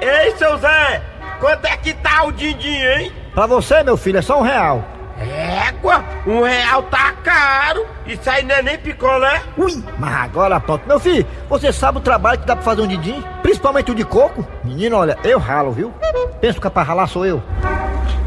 Ei, 0.02 0.36
seu 0.38 0.58
Zé, 0.58 1.02
quanto 1.40 1.66
é 1.68 1.78
que 1.78 1.94
tá 1.94 2.24
o 2.26 2.34
din-din, 2.34 2.82
hein? 2.84 3.12
Pra 3.34 3.46
você, 3.46 3.82
meu 3.82 3.96
filho, 3.96 4.20
é 4.20 4.22
só 4.22 4.40
um 4.40 4.44
real. 4.44 4.84
Égua, 5.18 6.04
um 6.28 6.44
real 6.44 6.84
tá 6.84 7.14
caro. 7.24 7.86
Isso 8.06 8.30
aí 8.30 8.44
não 8.44 8.56
é 8.56 8.62
nem 8.62 8.78
picolé. 8.78 9.42
Ui, 9.58 9.84
mas 9.98 10.14
agora 10.16 10.60
pronto. 10.60 10.86
Meu 10.86 11.00
filho, 11.00 11.26
você 11.50 11.72
sabe 11.72 12.00
o 12.00 12.02
trabalho 12.02 12.40
que 12.40 12.46
dá 12.46 12.56
pra 12.56 12.64
fazer 12.66 12.82
um 12.82 12.88
Dindim? 12.88 13.24
Principalmente 13.42 13.92
o 13.92 13.96
de 13.96 14.04
coco? 14.04 14.46
Menino, 14.66 14.98
olha, 14.98 15.18
eu 15.24 15.40
ralo, 15.40 15.72
viu? 15.72 15.94
Penso 16.42 16.60
que 16.60 16.68
é 16.68 16.70
pra 16.70 16.84
ralar 16.84 17.08
sou 17.08 17.26
eu. 17.26 17.42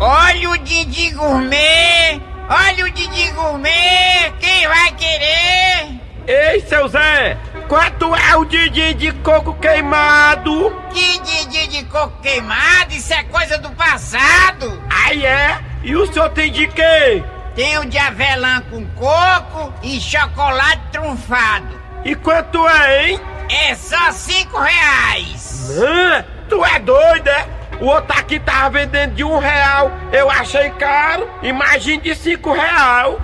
Olha 0.05 0.51
o 0.51 0.59
Didi 0.59 1.11
Gourmet! 1.11 2.21
Olha 2.51 2.87
o 2.87 2.91
Didi 2.91 3.31
Gourmet! 3.31 4.33
Quem 4.41 4.67
vai 4.67 4.91
querer? 4.97 6.01
Ei, 6.27 6.61
seu 6.63 6.89
Zé, 6.89 7.39
quanto 7.69 8.13
é 8.17 8.37
o 8.37 8.45
din-din 8.45 8.97
de 8.97 9.13
coco 9.23 9.55
queimado? 9.55 10.77
Que 10.93 11.21
Didi 11.21 11.69
de 11.69 11.85
coco 11.85 12.21
queimado? 12.21 12.93
Isso 12.93 13.15
é 13.15 13.23
coisa 13.23 13.59
do 13.59 13.71
passado! 13.71 14.83
Aí 14.91 15.25
é? 15.25 15.61
E 15.85 15.95
o 15.95 16.13
senhor 16.13 16.31
tem 16.31 16.51
de 16.51 16.67
quê? 16.67 17.23
Tem 17.55 17.79
o 17.79 17.85
de 17.85 17.97
avelã 17.97 18.61
com 18.73 18.85
coco 18.97 19.73
e 19.85 20.01
chocolate 20.01 20.83
trunfado. 20.91 21.81
E 22.05 22.17
quanto 22.17 22.67
é, 22.67 23.11
hein? 23.11 23.21
É 23.49 23.77
só 23.77 24.11
cinco 24.11 24.59
reais. 24.59 25.71
Hã? 25.79 26.25
Tu 26.49 26.65
é 26.65 26.81
doido, 26.81 27.29
é? 27.29 27.62
O 27.81 27.87
outro 27.87 28.17
aqui 28.19 28.39
tava 28.39 28.71
vendendo 28.71 29.15
de 29.15 29.25
um 29.25 29.39
real. 29.39 29.91
Eu 30.13 30.31
achei 30.31 30.71
caro. 30.71 31.29
Imagine 31.43 31.99
de 31.99 32.15
cinco 32.15 32.53
real. 32.53 33.21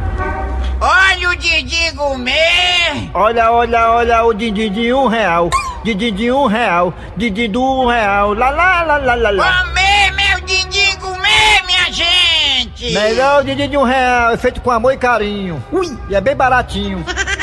Olha 0.80 1.30
o 1.30 1.36
Didi 1.36 1.90
Gourmet! 1.90 3.10
Olha, 3.12 3.50
olha, 3.50 3.90
olha 3.90 4.24
o 4.24 4.32
Didi 4.32 4.70
de 4.70 4.92
um 4.92 5.08
real. 5.08 5.50
Didi 5.82 6.10
de 6.12 6.30
um 6.30 6.46
real. 6.46 6.94
Didi 7.16 7.48
do 7.48 7.62
um 7.62 7.86
real. 7.86 8.34
Lá, 8.34 8.50
lá, 8.50 8.82
lá, 8.82 8.96
lá, 8.98 9.14
lá, 9.14 9.30
lá. 9.30 9.64
Comer 9.64 10.12
meu 10.12 10.40
Didi 10.42 10.96
Gourmet, 10.98 11.62
minha 11.66 11.92
gente! 11.92 12.92
Melhor 12.92 13.40
o 13.40 13.44
Didi 13.44 13.66
de 13.66 13.76
um 13.76 13.82
real. 13.82 14.32
É 14.32 14.36
feito 14.36 14.60
com 14.60 14.70
amor 14.70 14.92
e 14.92 14.96
carinho. 14.96 15.62
Ui, 15.72 15.98
e 16.08 16.14
é 16.14 16.20
bem 16.20 16.36
baratinho. 16.36 17.04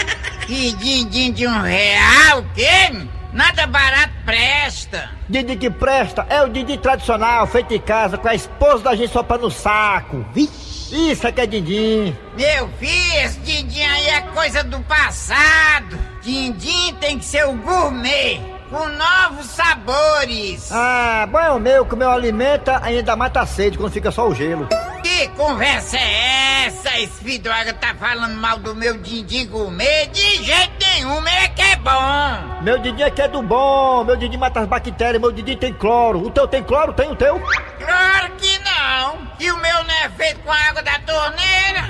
Que 0.45 0.73
din-din 0.73 1.33
de 1.33 1.47
um 1.47 1.61
real, 1.61 2.39
o 2.39 2.45
quê? 2.53 3.07
Nada 3.35 3.67
barato 3.67 4.13
presta. 4.23 5.09
Didi 5.27 5.57
que 5.57 5.69
presta 5.69 6.25
é 6.29 6.41
o 6.41 6.47
Didi 6.47 6.77
tradicional, 6.77 7.45
feito 7.45 7.73
em 7.73 7.81
casa, 7.81 8.17
com 8.17 8.29
a 8.29 8.33
esposa 8.33 8.85
da 8.85 8.95
gente 8.95 9.11
sopando 9.11 9.41
no 9.41 9.51
saco. 9.51 10.25
Vixe, 10.33 11.11
isso 11.11 11.27
é 11.27 11.33
que 11.33 11.41
é 11.41 11.45
Didi. 11.45 12.15
Meu 12.37 12.69
filho, 12.79 13.13
esse 13.25 13.37
din-din 13.39 13.83
aí 13.83 14.07
é 14.07 14.21
coisa 14.21 14.63
do 14.63 14.79
passado. 14.83 15.99
Din-din 16.21 16.95
tem 17.01 17.19
que 17.19 17.25
ser 17.25 17.45
o 17.45 17.51
gourmet, 17.57 18.39
com 18.69 18.87
novos 18.87 19.47
sabores. 19.47 20.71
Ah, 20.71 21.27
bom 21.29 21.39
é 21.39 21.51
o 21.51 21.59
meu, 21.59 21.85
que 21.85 21.93
o 21.93 21.97
meu 21.97 22.11
alimenta 22.11 22.79
ainda 22.81 23.17
mata 23.17 23.41
a 23.41 23.45
sede 23.45 23.77
quando 23.77 23.91
fica 23.91 24.11
só 24.11 24.29
o 24.29 24.33
gelo. 24.33 24.69
Que 25.03 25.27
conversa 25.35 25.97
é 25.97 26.67
essa? 26.67 26.97
Esse 26.99 27.41
água 27.49 27.73
tá 27.73 27.93
falando 27.99 28.35
mal 28.35 28.57
do 28.59 28.73
meu 28.73 28.97
din-din 28.97 29.47
gourmet? 29.47 30.07
De 30.07 30.41
jeito 30.41 30.74
nenhum, 30.95 31.19
meu 31.19 31.33
é 31.33 31.47
que 31.49 31.61
é 31.61 31.75
bom. 31.75 32.61
Meu 32.61 32.79
Didi 32.79 33.03
aqui 33.03 33.21
é 33.21 33.27
do 33.27 33.41
bom, 33.41 34.03
meu 34.03 34.15
Didi 34.15 34.37
mata 34.37 34.61
as 34.61 34.67
bactérias, 34.67 35.21
meu 35.21 35.31
Didi 35.31 35.55
tem 35.55 35.73
cloro. 35.73 36.19
O 36.19 36.31
teu 36.31 36.47
tem 36.47 36.63
cloro? 36.63 36.93
Tem 36.93 37.11
o 37.11 37.15
teu? 37.15 37.39
Claro 37.79 38.31
que 38.37 38.59
não. 38.59 39.17
E 39.39 39.51
o 39.51 39.57
meu 39.57 39.83
não 39.83 39.93
é 39.93 40.09
feito 40.09 40.39
com 40.39 40.51
água 40.51 40.81
da 40.81 40.99
torneira? 40.99 41.89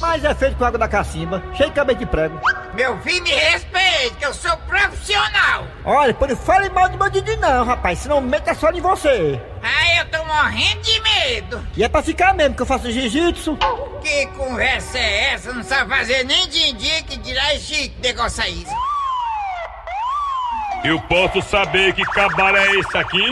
Mas 0.00 0.24
é 0.24 0.34
feito 0.34 0.56
com 0.56 0.64
água 0.64 0.78
da 0.78 0.88
cacimba, 0.88 1.42
cheio 1.54 1.68
de 1.68 1.74
cabelo 1.76 1.98
de 1.98 2.06
prego. 2.06 2.40
Meu 2.74 2.98
filho, 3.00 3.22
me 3.22 3.30
respeite, 3.30 4.16
que 4.18 4.24
eu 4.24 4.32
sou 4.32 4.56
profissional. 4.58 5.66
Olha, 5.84 6.14
por 6.14 6.28
não 6.28 6.36
fale 6.36 6.70
mal 6.70 6.88
do 6.88 6.96
meu 6.96 7.10
Didi 7.10 7.36
não, 7.36 7.64
rapaz, 7.64 7.98
senão 7.98 8.20
meta 8.20 8.54
só 8.54 8.70
em 8.70 8.80
você. 8.80 9.38
Ai, 9.62 10.00
eu 10.00 10.06
tô 10.06 10.24
morrendo 10.24 10.80
de 10.80 11.00
medo. 11.00 11.66
E 11.76 11.84
é 11.84 11.88
pra 11.88 12.02
ficar 12.02 12.32
mesmo, 12.32 12.54
que 12.56 12.62
eu 12.62 12.66
faço 12.66 12.90
jiu-jitsu. 12.90 13.58
Que 14.02 14.26
conversa 14.28 14.98
é 14.98 15.34
essa? 15.34 15.52
Não 15.52 15.62
sabe 15.62 15.90
fazer 15.90 16.24
nem 16.24 16.48
din-din 16.48 17.02
que 17.04 17.18
dirá 17.18 17.54
esse 17.54 17.92
negócio 18.02 18.42
aí. 18.42 18.66
Eu 20.82 20.98
posso 21.02 21.42
saber 21.42 21.92
que 21.92 22.02
cabaré 22.04 22.66
é 22.68 22.80
esse 22.80 22.96
aqui? 22.96 23.26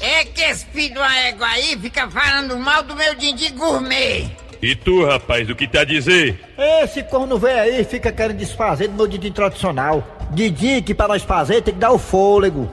É 0.00 0.24
que 0.24 0.42
esse 0.42 0.64
filho 0.66 0.94
de 0.94 0.98
uma 1.00 1.18
égua 1.18 1.46
aí 1.48 1.76
fica 1.80 2.08
falando 2.08 2.56
mal 2.56 2.84
do 2.84 2.94
meu 2.94 3.14
din-din 3.16 3.56
gourmet. 3.56 4.30
E 4.62 4.76
tu, 4.76 5.04
rapaz, 5.04 5.50
o 5.50 5.56
que 5.56 5.66
tá 5.66 5.80
a 5.80 5.84
dizer? 5.84 6.38
Esse 6.56 7.02
corno 7.02 7.36
velho 7.36 7.60
aí 7.60 7.82
fica 7.82 8.12
querendo 8.12 8.36
desfazer 8.36 8.86
do 8.86 8.94
meu 8.94 9.08
Didi 9.08 9.32
tradicional. 9.32 10.06
Didi 10.30 10.80
que 10.80 10.94
pra 10.94 11.08
nós 11.08 11.24
fazer 11.24 11.62
tem 11.62 11.74
que 11.74 11.80
dar 11.80 11.90
o 11.90 11.98
fôlego. 11.98 12.70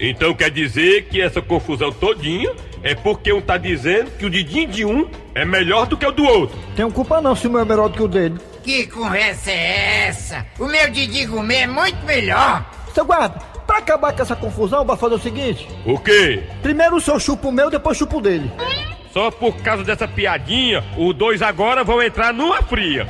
Então 0.00 0.34
quer 0.34 0.50
dizer 0.50 1.04
que 1.04 1.20
essa 1.20 1.40
confusão 1.40 1.92
todinha 1.92 2.52
é 2.82 2.96
porque 2.96 3.32
um 3.32 3.40
tá 3.40 3.56
dizendo 3.56 4.10
que 4.18 4.26
o 4.26 4.30
dedinho 4.30 4.66
de 4.66 4.84
um 4.84 5.08
é 5.32 5.44
melhor 5.44 5.86
do 5.86 5.96
que 5.96 6.04
o 6.04 6.10
do 6.10 6.24
outro. 6.24 6.58
Tenho 6.74 6.90
culpa 6.90 7.20
não 7.20 7.36
se 7.36 7.46
o 7.46 7.50
meu 7.50 7.60
é 7.60 7.64
melhor 7.64 7.88
do 7.88 7.96
que 7.96 8.02
o 8.02 8.08
dele. 8.08 8.40
Que 8.64 8.88
conversa 8.88 9.52
é 9.52 10.08
essa? 10.08 10.44
O 10.58 10.66
meu 10.66 10.90
Didi 10.90 11.24
Gourmet 11.26 11.62
é 11.62 11.66
muito 11.68 12.04
melhor. 12.04 12.68
Seu 12.92 13.04
guarda, 13.04 13.38
pra 13.64 13.78
acabar 13.78 14.12
com 14.12 14.22
essa 14.22 14.34
confusão, 14.34 14.84
bora 14.84 14.98
fazer 14.98 15.14
o 15.14 15.20
seguinte. 15.20 15.68
O 15.86 15.96
quê? 16.00 16.42
Primeiro 16.62 16.96
o 16.96 17.00
senhor 17.00 17.20
chupa 17.20 17.46
o 17.46 17.52
meu, 17.52 17.70
depois 17.70 17.96
chupa 17.96 18.16
o 18.16 18.20
dele. 18.20 18.50
Só 19.12 19.30
por 19.30 19.54
causa 19.56 19.84
dessa 19.84 20.08
piadinha, 20.08 20.82
os 20.96 21.14
dois 21.14 21.42
agora 21.42 21.84
vão 21.84 22.02
entrar 22.02 22.32
numa 22.32 22.62
fria. 22.62 23.06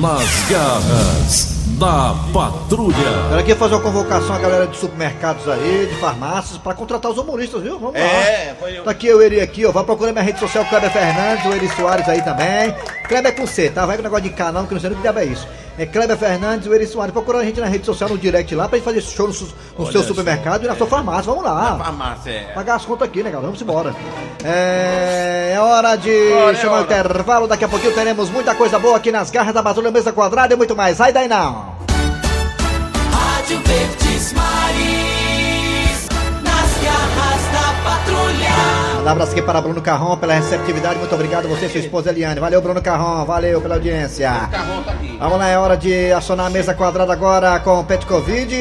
Nas 0.00 0.50
garras 0.50 1.54
da 1.78 2.14
patrulha. 2.32 2.94
Quero 3.28 3.40
aqui 3.40 3.54
fazer 3.54 3.74
uma 3.74 3.82
convocação 3.82 4.34
à 4.34 4.38
galera 4.38 4.66
de 4.66 4.76
supermercados 4.76 5.48
aí, 5.48 5.86
de 5.92 5.94
farmácias, 6.00 6.58
pra 6.58 6.74
contratar 6.74 7.10
os 7.10 7.18
humoristas, 7.18 7.62
viu? 7.62 7.78
Vamos 7.78 7.96
É, 7.96 8.48
lá. 8.50 8.54
foi 8.60 8.78
eu. 8.78 8.84
Tá 8.84 8.90
aqui 8.90 9.06
eu, 9.06 9.22
Eri 9.22 9.40
aqui, 9.40 9.64
ó. 9.66 9.72
Vai 9.72 9.84
procurar 9.84 10.12
minha 10.12 10.24
rede 10.24 10.38
social, 10.40 10.64
Kleber 10.66 10.90
Fernandes, 10.90 11.44
o 11.46 11.52
Eri 11.54 11.68
Soares 11.68 12.08
aí 12.08 12.22
também. 12.22 12.74
Kleber 13.08 13.32
é 13.32 13.34
com 13.34 13.46
C, 13.46 13.70
tá? 13.70 13.86
Vai 13.86 13.96
com 13.96 14.02
o 14.02 14.04
negócio 14.04 14.24
de 14.24 14.30
canal, 14.30 14.66
que 14.66 14.74
não 14.74 14.80
sei 14.80 14.90
nem 14.90 14.94
o 14.98 15.00
que 15.00 15.02
diabo 15.02 15.18
é 15.20 15.24
isso. 15.26 15.46
É 15.76 15.84
Kleber 15.84 16.16
Fernandes, 16.16 16.68
o 16.68 16.74
Eri 16.74 16.86
Soares. 16.86 17.12
Procura 17.12 17.38
a 17.38 17.44
gente 17.44 17.60
na 17.60 17.66
rede 17.66 17.84
social, 17.84 18.08
no 18.08 18.16
direct 18.16 18.54
lá, 18.54 18.68
pra 18.68 18.78
gente 18.78 18.84
fazer 18.84 19.00
show 19.00 19.26
no, 19.26 19.34
no 19.34 19.48
Olha 19.78 19.92
seu 19.92 20.02
só. 20.02 20.08
supermercado 20.08 20.64
e 20.64 20.68
na 20.68 20.76
sua 20.76 20.86
farmácia. 20.86 21.24
Vamos 21.24 21.42
lá. 21.44 21.76
Farmácia, 21.78 22.30
é. 22.30 22.42
Pagar 22.54 22.76
as 22.76 22.84
contas 22.84 23.08
aqui, 23.08 23.18
né, 23.22 23.30
galera? 23.30 23.46
Vamos 23.46 23.60
embora. 23.60 23.94
É, 24.44 25.52
é 25.56 25.60
hora 25.60 25.96
de 25.96 26.32
Hora, 26.32 26.52
é 26.52 26.54
chamar 26.60 26.72
o 26.72 26.82
hora. 26.82 26.84
intervalo. 26.84 27.46
Daqui 27.48 27.64
a 27.64 27.68
pouquinho 27.68 27.92
teremos 27.92 28.30
muita 28.30 28.54
coisa 28.54 28.78
boa 28.78 28.96
aqui 28.96 29.10
nas 29.10 29.30
garras 29.30 29.52
da 29.52 29.62
Patrulha 29.62 29.90
Mesa 29.90 30.12
Quadrada 30.12 30.54
e 30.54 30.56
muito 30.56 30.76
mais. 30.76 30.96
Sai 30.96 31.12
daí 31.12 31.26
não. 31.26 31.74
Rádio 33.12 33.58
Verdes 33.64 34.32
Maris, 34.32 36.08
nas 36.42 36.84
garras 36.84 37.42
da 37.52 37.90
patrulha. 37.90 38.93
Um 39.04 39.08
abraço 39.08 39.32
aqui 39.32 39.42
para 39.42 39.60
Bruno 39.60 39.82
Carrão 39.82 40.16
pela 40.16 40.32
receptividade. 40.32 40.98
Muito 40.98 41.14
obrigado 41.14 41.46
você 41.46 41.66
e 41.66 41.68
sua 41.68 41.80
esposa 41.80 42.08
Eliane. 42.08 42.40
Valeu, 42.40 42.62
Bruno 42.62 42.80
Carrão. 42.80 43.22
Valeu 43.26 43.60
pela 43.60 43.74
audiência. 43.74 44.32
Vamos 45.18 45.38
lá, 45.38 45.48
é 45.50 45.58
hora 45.58 45.76
de 45.76 46.10
acionar 46.10 46.46
a 46.46 46.50
mesa 46.50 46.72
quadrada 46.72 47.12
agora 47.12 47.60
com 47.60 47.80
o 47.80 47.84
Pet 47.84 48.06
Covid, 48.06 48.56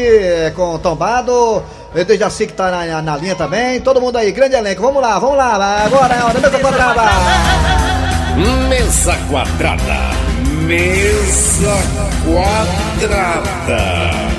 com 0.53 0.75
o 0.75 0.79
Tombado. 0.79 1.63
Eu 1.95 2.03
desde 2.03 2.25
assim 2.25 2.45
que 2.45 2.51
tá 2.51 2.69
na, 2.69 3.01
na 3.01 3.15
linha 3.15 3.35
também. 3.35 3.79
Todo 3.79 4.01
mundo 4.01 4.17
aí, 4.17 4.33
grande 4.33 4.55
elenco. 4.55 4.81
Vamos 4.81 5.01
lá, 5.01 5.17
vamos 5.17 5.37
lá. 5.37 5.85
Agora 5.85 6.13
é 6.13 6.19
a 6.19 6.25
hora 6.25 6.39
da 6.39 6.49
mesa 6.49 6.59
quadrada. 6.59 7.01
Mesa 8.67 9.17
quadrada. 9.29 9.95
Mesa 10.65 11.77
quadrada. 12.25 13.79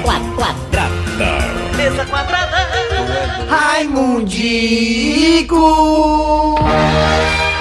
Quadrada. 0.02 0.84
Mesa 1.78 2.04
quadrada. 2.04 2.54
Raimundico. 5.48 6.56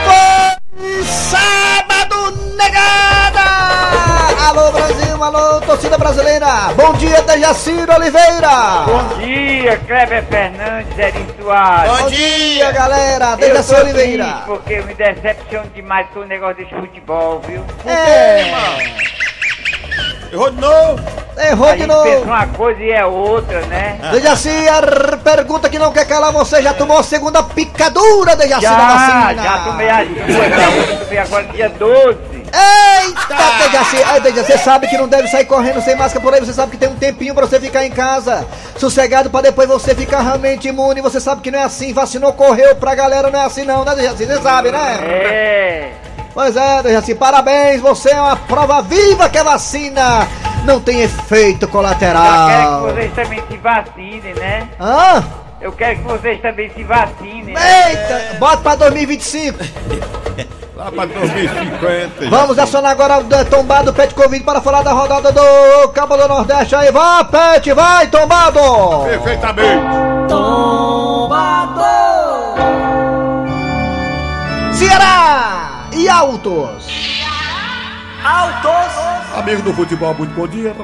Foi 0.06 1.04
sábado, 1.04 2.32
negada! 2.56 3.42
Alô, 4.50 4.72
Brasil, 4.72 5.24
alô, 5.24 5.62
torcida 5.62 5.98
brasileira. 5.98 6.48
Bom 6.76 6.94
dia, 6.94 7.22
Dejaciro 7.24 7.94
Oliveira. 7.94 8.84
Bom 8.86 9.20
dia, 9.20 9.78
Kleber 9.86 10.24
Fernandes, 10.26 10.98
Eri 10.98 11.26
Soares. 11.42 11.92
Bom 12.02 12.10
dia, 12.10 12.72
galera. 12.72 13.32
Eu 13.32 13.38
Dejaci 13.38 13.76
tô 13.76 13.82
Oliveira. 13.82 14.44
porque 14.46 14.74
eu 14.74 14.86
me 14.86 14.94
decepciono 14.94 15.70
demais 15.74 16.08
com 16.14 16.22
o 16.22 16.26
negócio 16.26 16.56
desse 16.58 16.74
futebol, 16.76 17.42
viu? 17.48 17.64
É. 17.86 18.52
Errou 20.32 20.50
de 20.50 20.62
novo. 20.62 21.23
Errou 21.36 21.70
a 21.70 21.76
de 21.76 21.88
novo. 21.88 22.04
pensa 22.04 22.26
uma 22.26 22.48
coisa 22.48 22.80
e 22.82 22.92
é 22.92 23.06
outra, 23.06 23.62
né? 23.62 24.00
Dejaci, 24.12 24.50
a 24.68 25.18
pergunta 25.18 25.68
que 25.70 25.80
não 25.80 25.92
quer 25.92 26.06
calar, 26.06 26.32
você 26.32 26.62
já 26.62 26.74
tomou 26.74 26.98
a 26.98 27.04
segunda 27.04 27.42
picadura, 27.42 28.36
Dejaci, 28.36 28.62
da 28.62 28.70
Já, 28.70 28.78
vacina? 28.78 29.44
já 29.44 29.58
tomei 29.60 29.90
as 29.90 30.08
duas, 30.08 31.00
tomei 31.00 31.18
agora 31.18 31.44
dia 31.46 31.70
12. 31.70 32.18
Eita, 32.54 33.36
Dejaci, 33.64 34.04
ai, 34.04 34.22
Dejaci, 34.22 34.52
você 34.52 34.58
sabe 34.60 34.88
que 34.88 34.98
não 34.98 35.08
deve 35.08 35.28
sair 35.28 35.46
correndo 35.46 35.82
sem 35.82 35.96
máscara 35.96 36.24
por 36.24 36.34
aí, 36.36 36.40
você 36.40 36.54
sabe 36.54 36.72
que 36.72 36.78
tem 36.78 36.90
um 36.90 36.96
tempinho 36.96 37.34
pra 37.34 37.48
você 37.48 37.60
ficar 37.60 37.84
em 37.84 37.90
casa, 37.92 38.46
sossegado 38.78 39.30
pra 39.32 39.42
depois 39.42 39.68
você 39.68 39.96
ficar 39.96 40.22
realmente 40.22 40.68
imune, 40.68 41.02
você 41.02 41.20
sabe 41.20 41.42
que 41.42 41.50
não 41.50 41.58
é 41.60 41.64
assim, 41.64 41.94
vacinou, 41.94 42.32
correu 42.34 42.76
pra 42.76 42.94
galera, 42.94 43.32
não 43.32 43.40
é 43.42 43.46
assim 43.46 43.64
não, 43.64 43.84
né, 43.84 43.96
Dejaci, 43.96 44.26
você 44.28 44.40
sabe, 44.40 44.72
né? 44.72 45.00
É. 45.02 45.92
Pois 46.34 46.56
é, 46.56 46.82
Dejaci, 46.84 47.14
parabéns, 47.16 47.80
você 47.82 48.10
é 48.12 48.20
uma 48.20 48.36
prova 48.36 48.82
viva 48.82 49.30
que 49.30 49.38
a 49.38 49.44
vacina 49.44 50.28
não 50.66 50.80
tem 50.80 51.02
efeito 51.02 51.66
Eu 51.66 51.70
quero 51.70 51.72
colateral. 51.72 52.88
que 52.88 52.94
vocês 52.94 53.14
também 53.14 53.44
se 53.50 53.58
vacinem, 53.58 54.34
né? 54.36 54.70
Hã? 54.80 55.24
Eu 55.62 55.72
quero 55.72 55.98
que 55.98 56.04
vocês 56.04 56.42
também 56.42 56.70
se 56.72 56.84
vacinem. 56.84 57.56
Eita, 57.56 58.38
bota 58.40 58.58
pra 58.58 58.76
2025. 58.76 59.60
Lá 60.76 60.92
pra 60.92 61.06
2050. 61.06 62.30
Vamos 62.32 62.58
acionar 62.58 62.92
agora 62.92 63.20
o 63.20 63.24
de- 63.24 63.46
tombado 63.46 63.94
Pet 63.94 64.14
Covid 64.16 64.44
para 64.44 64.60
falar 64.60 64.82
da 64.82 64.92
rodada 64.92 65.32
do 65.32 65.88
Cabo 65.90 66.18
do 66.18 66.28
Nordeste 66.28 66.76
aí. 66.76 66.92
Vai, 66.92 67.24
Pet, 67.26 67.72
vai, 67.74 68.08
tombado! 68.08 68.60
Perfeitamente. 69.06 69.84
Ceará 74.74 75.53
e 76.04 76.10
Altos. 76.10 76.86
Altos. 78.26 79.38
Amigo 79.38 79.62
do 79.62 79.74
futebol, 79.74 80.14
muito 80.14 80.34
bom 80.34 80.46
dia. 80.46 80.76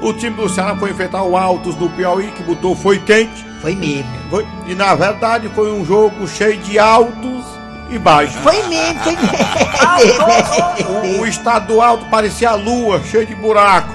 O 0.00 0.14
time 0.14 0.34
do 0.34 0.48
Ceará 0.48 0.74
foi 0.76 0.92
enfrentar 0.92 1.24
o 1.24 1.36
Altos 1.36 1.74
do 1.74 1.90
Piauí, 1.90 2.30
que 2.30 2.42
botou 2.42 2.74
foi 2.74 2.98
quente. 2.98 3.44
Foi 3.60 3.74
mesmo. 3.74 4.10
Foi, 4.30 4.46
e 4.66 4.74
na 4.74 4.94
verdade 4.94 5.50
foi 5.50 5.70
um 5.70 5.84
jogo 5.84 6.26
cheio 6.26 6.56
de 6.58 6.78
altos 6.78 7.44
e 7.90 7.98
baixos. 7.98 8.36
Foi 8.36 8.62
mesmo, 8.62 9.00
foi 9.00 9.12
mesmo. 9.16 9.36
O, 11.18 11.22
o 11.22 11.26
estado 11.26 11.68
do 11.68 11.80
alto 11.80 12.04
parecia 12.06 12.50
a 12.50 12.54
lua, 12.54 13.02
cheio 13.02 13.26
de 13.26 13.34
buraco. 13.34 13.88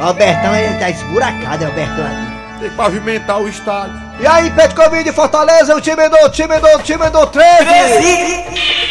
Albertão, 0.00 0.56
ele 0.56 0.78
tá 0.78 0.90
esburacado, 0.90 1.66
Albertão 1.66 2.06
ali. 2.06 2.58
Tem 2.60 2.70
que 2.70 2.76
pavimentar 2.76 3.40
o 3.40 3.48
estádio. 3.48 4.09
E 4.20 4.26
aí, 4.26 4.50
Pet 4.50 4.74
Covid 4.74 5.10
Fortaleza, 5.12 5.74
o 5.74 5.80
time 5.80 6.06
do, 6.10 6.28
time 6.28 6.58
do, 6.58 6.82
time 6.82 7.08
do 7.08 7.26
13. 7.26 7.46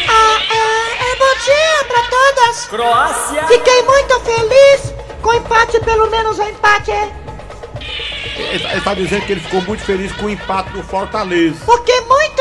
Ah, 0.08 0.40
é, 0.50 1.12
é 1.12 1.16
bom 1.16 1.44
dia 1.44 1.84
pra 1.86 2.02
todas. 2.10 2.66
Croácia. 2.66 3.46
Fiquei 3.46 3.82
muito 3.82 4.20
feliz 4.22 4.92
com 5.22 5.28
o 5.28 5.34
empate, 5.34 5.78
pelo 5.84 6.10
menos 6.10 6.36
o 6.36 6.42
empate 6.42 6.90
é. 6.90 7.12
Ele, 8.36 8.66
ele 8.72 8.80
tá 8.80 8.92
dizendo 8.92 9.24
que 9.24 9.32
ele 9.32 9.40
ficou 9.40 9.62
muito 9.62 9.84
feliz 9.84 10.10
com 10.12 10.26
o 10.26 10.30
empate 10.30 10.70
do 10.70 10.82
Fortaleza. 10.82 11.60
Porque 11.64 12.00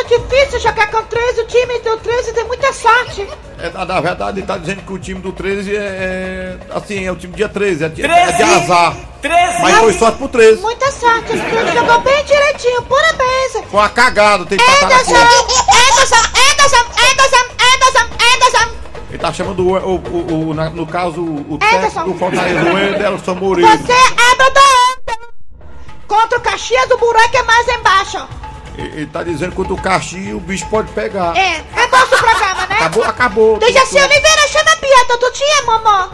difícil 0.09 0.59
jogar 0.59 0.89
com 0.91 1.03
13, 1.03 1.41
o 1.41 1.45
time 1.47 1.79
do 1.79 1.97
13 1.97 2.33
tem 2.33 2.43
muita 2.45 2.73
sorte. 2.73 3.27
É, 3.59 3.69
na, 3.69 3.85
na 3.85 4.01
verdade, 4.01 4.39
ele 4.39 4.47
tá 4.47 4.57
dizendo 4.57 4.81
que 4.81 4.93
o 4.93 4.97
time 4.99 5.21
do 5.21 5.31
13 5.31 5.75
é, 5.75 5.79
é, 5.79 6.57
Assim, 6.75 7.05
é 7.05 7.11
o 7.11 7.15
time 7.15 7.33
dia 7.33 7.47
13, 7.49 7.83
é, 7.85 7.89
de- 7.89 8.03
é 8.05 8.31
de 8.31 8.43
azar. 8.43 8.95
13. 9.21 9.61
Mas 9.61 9.77
foi 9.77 9.93
sorte 9.93 10.17
pro 10.17 10.27
13. 10.27 10.61
Muita 10.61 10.91
sorte, 10.91 11.33
esse 11.33 11.43
time 11.45 11.71
jogou 11.73 11.99
bem 12.01 12.23
direitinho, 12.25 12.81
parabéns. 12.83 13.51
Foi 13.69 13.79
uma 13.79 13.89
cagada, 13.89 14.45
tem 14.45 14.57
que 14.57 14.63
passar 14.65 14.89
na 14.89 15.03
conta. 15.03 15.19
Ederson, 15.19 16.15
Ederson, 16.51 16.85
Ederson, 17.11 17.45
Ederson, 17.73 18.09
Ederson. 18.35 18.69
Ele 19.09 19.17
tá 19.19 19.33
chamando 19.33 19.67
o, 19.67 19.75
o, 19.77 19.95
o- 19.95 20.49
o- 20.49 20.53
na- 20.53 20.69
no 20.69 20.85
caso, 20.87 21.21
o 21.21 21.57
técnico 21.57 22.03
do 22.03 22.13
Fortaleza, 22.17 22.63
o 22.73 22.77
Ederson 22.77 23.35
Moreira. 23.35 23.77
Você 23.77 23.91
é 23.93 24.35
da 24.37 24.45
onda. 24.45 25.19
Contra 26.07 26.37
o 26.39 26.41
Caxias, 26.41 26.89
o 26.91 26.97
buraco 26.97 27.37
é 27.37 27.43
mais 27.43 27.67
embaixo. 27.67 28.27
Ele, 28.79 29.05
tá 29.07 29.23
dizendo 29.23 29.51
que 29.51 29.55
contra 29.57 29.73
o 29.73 29.81
Caxi 29.81 30.31
o 30.33 30.39
bicho 30.39 30.65
pode 30.69 30.91
pegar. 30.91 31.35
É, 31.37 31.57
acabou 31.73 31.99
o 32.01 32.07
programa, 32.07 32.65
né? 32.67 32.75
Acabou, 32.75 33.03
acabou. 33.03 33.57
Dejaci 33.59 33.89
Tudo- 33.95 34.03
Oliveira, 34.05 34.47
chama 34.47 34.71
a 34.71 34.75
piada 34.77 35.17
do 35.17 35.31
dia, 35.33 35.65
mamô. 35.65 36.09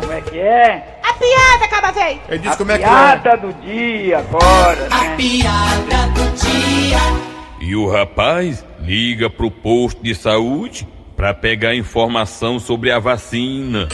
Como 0.00 0.12
é 0.12 0.20
que 0.20 0.38
é? 0.38 1.00
A 1.02 1.12
piada, 1.14 1.64
acaba 1.64 1.92
vez. 1.92 2.18
Ele 2.28 2.38
disse 2.38 2.56
como 2.56 2.72
é 2.72 2.78
que 2.78 2.84
Piada 2.84 3.36
do 3.36 3.52
dia 3.54 4.18
agora, 4.18 4.88
né? 4.88 5.16
piada 5.16 6.06
do 6.14 6.36
dia. 6.36 6.98
E 7.60 7.74
o 7.76 7.90
rapaz 7.90 8.64
liga 8.80 9.28
pro 9.28 9.50
posto 9.50 10.02
de 10.02 10.14
saúde 10.14 10.86
pra 11.16 11.34
pegar 11.34 11.74
informação 11.74 12.58
sobre 12.60 12.90
a 12.92 12.98
vacina. 12.98 13.88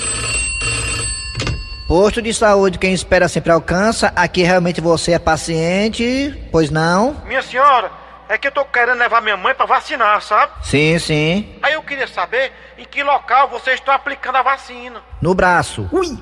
Posto 1.89 2.23
de 2.23 2.33
saúde, 2.33 2.79
quem 2.79 2.93
espera 2.95 3.29
sempre 3.29 3.53
alcança. 3.53 4.13
Aqui 4.17 4.43
realmente 4.43 4.81
você 4.81 5.13
é 5.13 5.19
paciente, 5.19 6.35
pois 6.51 6.71
não? 6.71 7.17
Minha 7.27 7.43
senhora, 7.43 7.91
é 8.29 8.39
que 8.39 8.49
eu 8.49 8.53
tô 8.53 8.65
querendo 8.65 8.99
levar 8.99 9.21
minha 9.21 9.37
mãe 9.37 9.55
pra 9.55 9.67
vacinar, 9.67 10.21
sabe? 10.23 10.53
Sim, 10.63 10.99
sim. 10.99 11.55
Aí 11.63 11.75
eu 11.75 11.83
queria 11.83 12.09
saber 12.09 12.53
em 12.79 12.85
que 12.85 13.03
local 13.03 13.49
vocês 13.49 13.79
estão 13.79 13.95
aplicando 13.95 14.37
a 14.37 14.43
vacina. 14.43 15.03
No 15.21 15.35
braço. 15.35 15.89
Ui! 15.93 16.07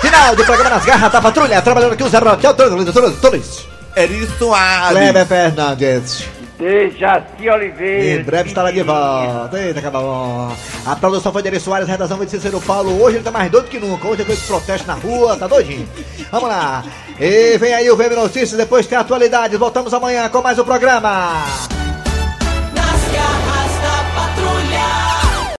Final 0.00 0.36
do 0.36 0.44
programa 0.44 0.70
nas 0.70 0.84
garras 0.84 1.10
da 1.10 1.20
patrulha, 1.20 1.60
trabalhando 1.62 1.92
aqui 1.94 2.02
o 2.02 2.08
Zé 2.08 2.20
Brote, 2.20 2.42
todos, 2.42 2.92
todos, 2.92 3.20
todos. 3.20 3.68
Eri 3.96 4.26
Soares. 4.38 4.96
Kleber 4.96 5.26
Fernandes. 5.26 6.28
Dejaci 6.58 7.48
Oliveira. 7.48 8.20
Em 8.20 8.24
breve 8.24 8.48
estará 8.48 8.70
de 8.70 8.82
volta. 8.82 9.60
Eita, 9.60 9.78
acabou. 9.78 10.52
A 10.84 10.96
produção 10.96 11.32
foi 11.32 11.42
de 11.42 11.48
Eri 11.48 11.60
Soares, 11.60 11.88
redação 11.88 12.16
foi 12.16 12.26
de 12.26 12.32
Cícero 12.32 12.60
Paulo. 12.60 13.00
Hoje 13.02 13.16
ele 13.16 13.24
tá 13.24 13.30
mais 13.30 13.50
doido 13.50 13.68
que 13.68 13.78
nunca. 13.78 14.06
Hoje 14.06 14.18
depois 14.18 14.40
de 14.40 14.46
protesto 14.46 14.86
na 14.86 14.94
rua, 14.94 15.36
tá 15.36 15.46
doidinho. 15.46 15.88
Vamos 16.30 16.48
lá. 16.48 16.84
E 17.20 17.58
vem 17.58 17.74
aí 17.74 17.90
o 17.90 17.96
VM 17.96 18.14
Notícias, 18.14 18.52
depois 18.52 18.86
tem 18.86 18.96
atualidades. 18.96 19.58
Voltamos 19.58 19.92
amanhã 19.92 20.28
com 20.28 20.40
mais 20.40 20.58
um 20.58 20.64
programa. 20.64 21.44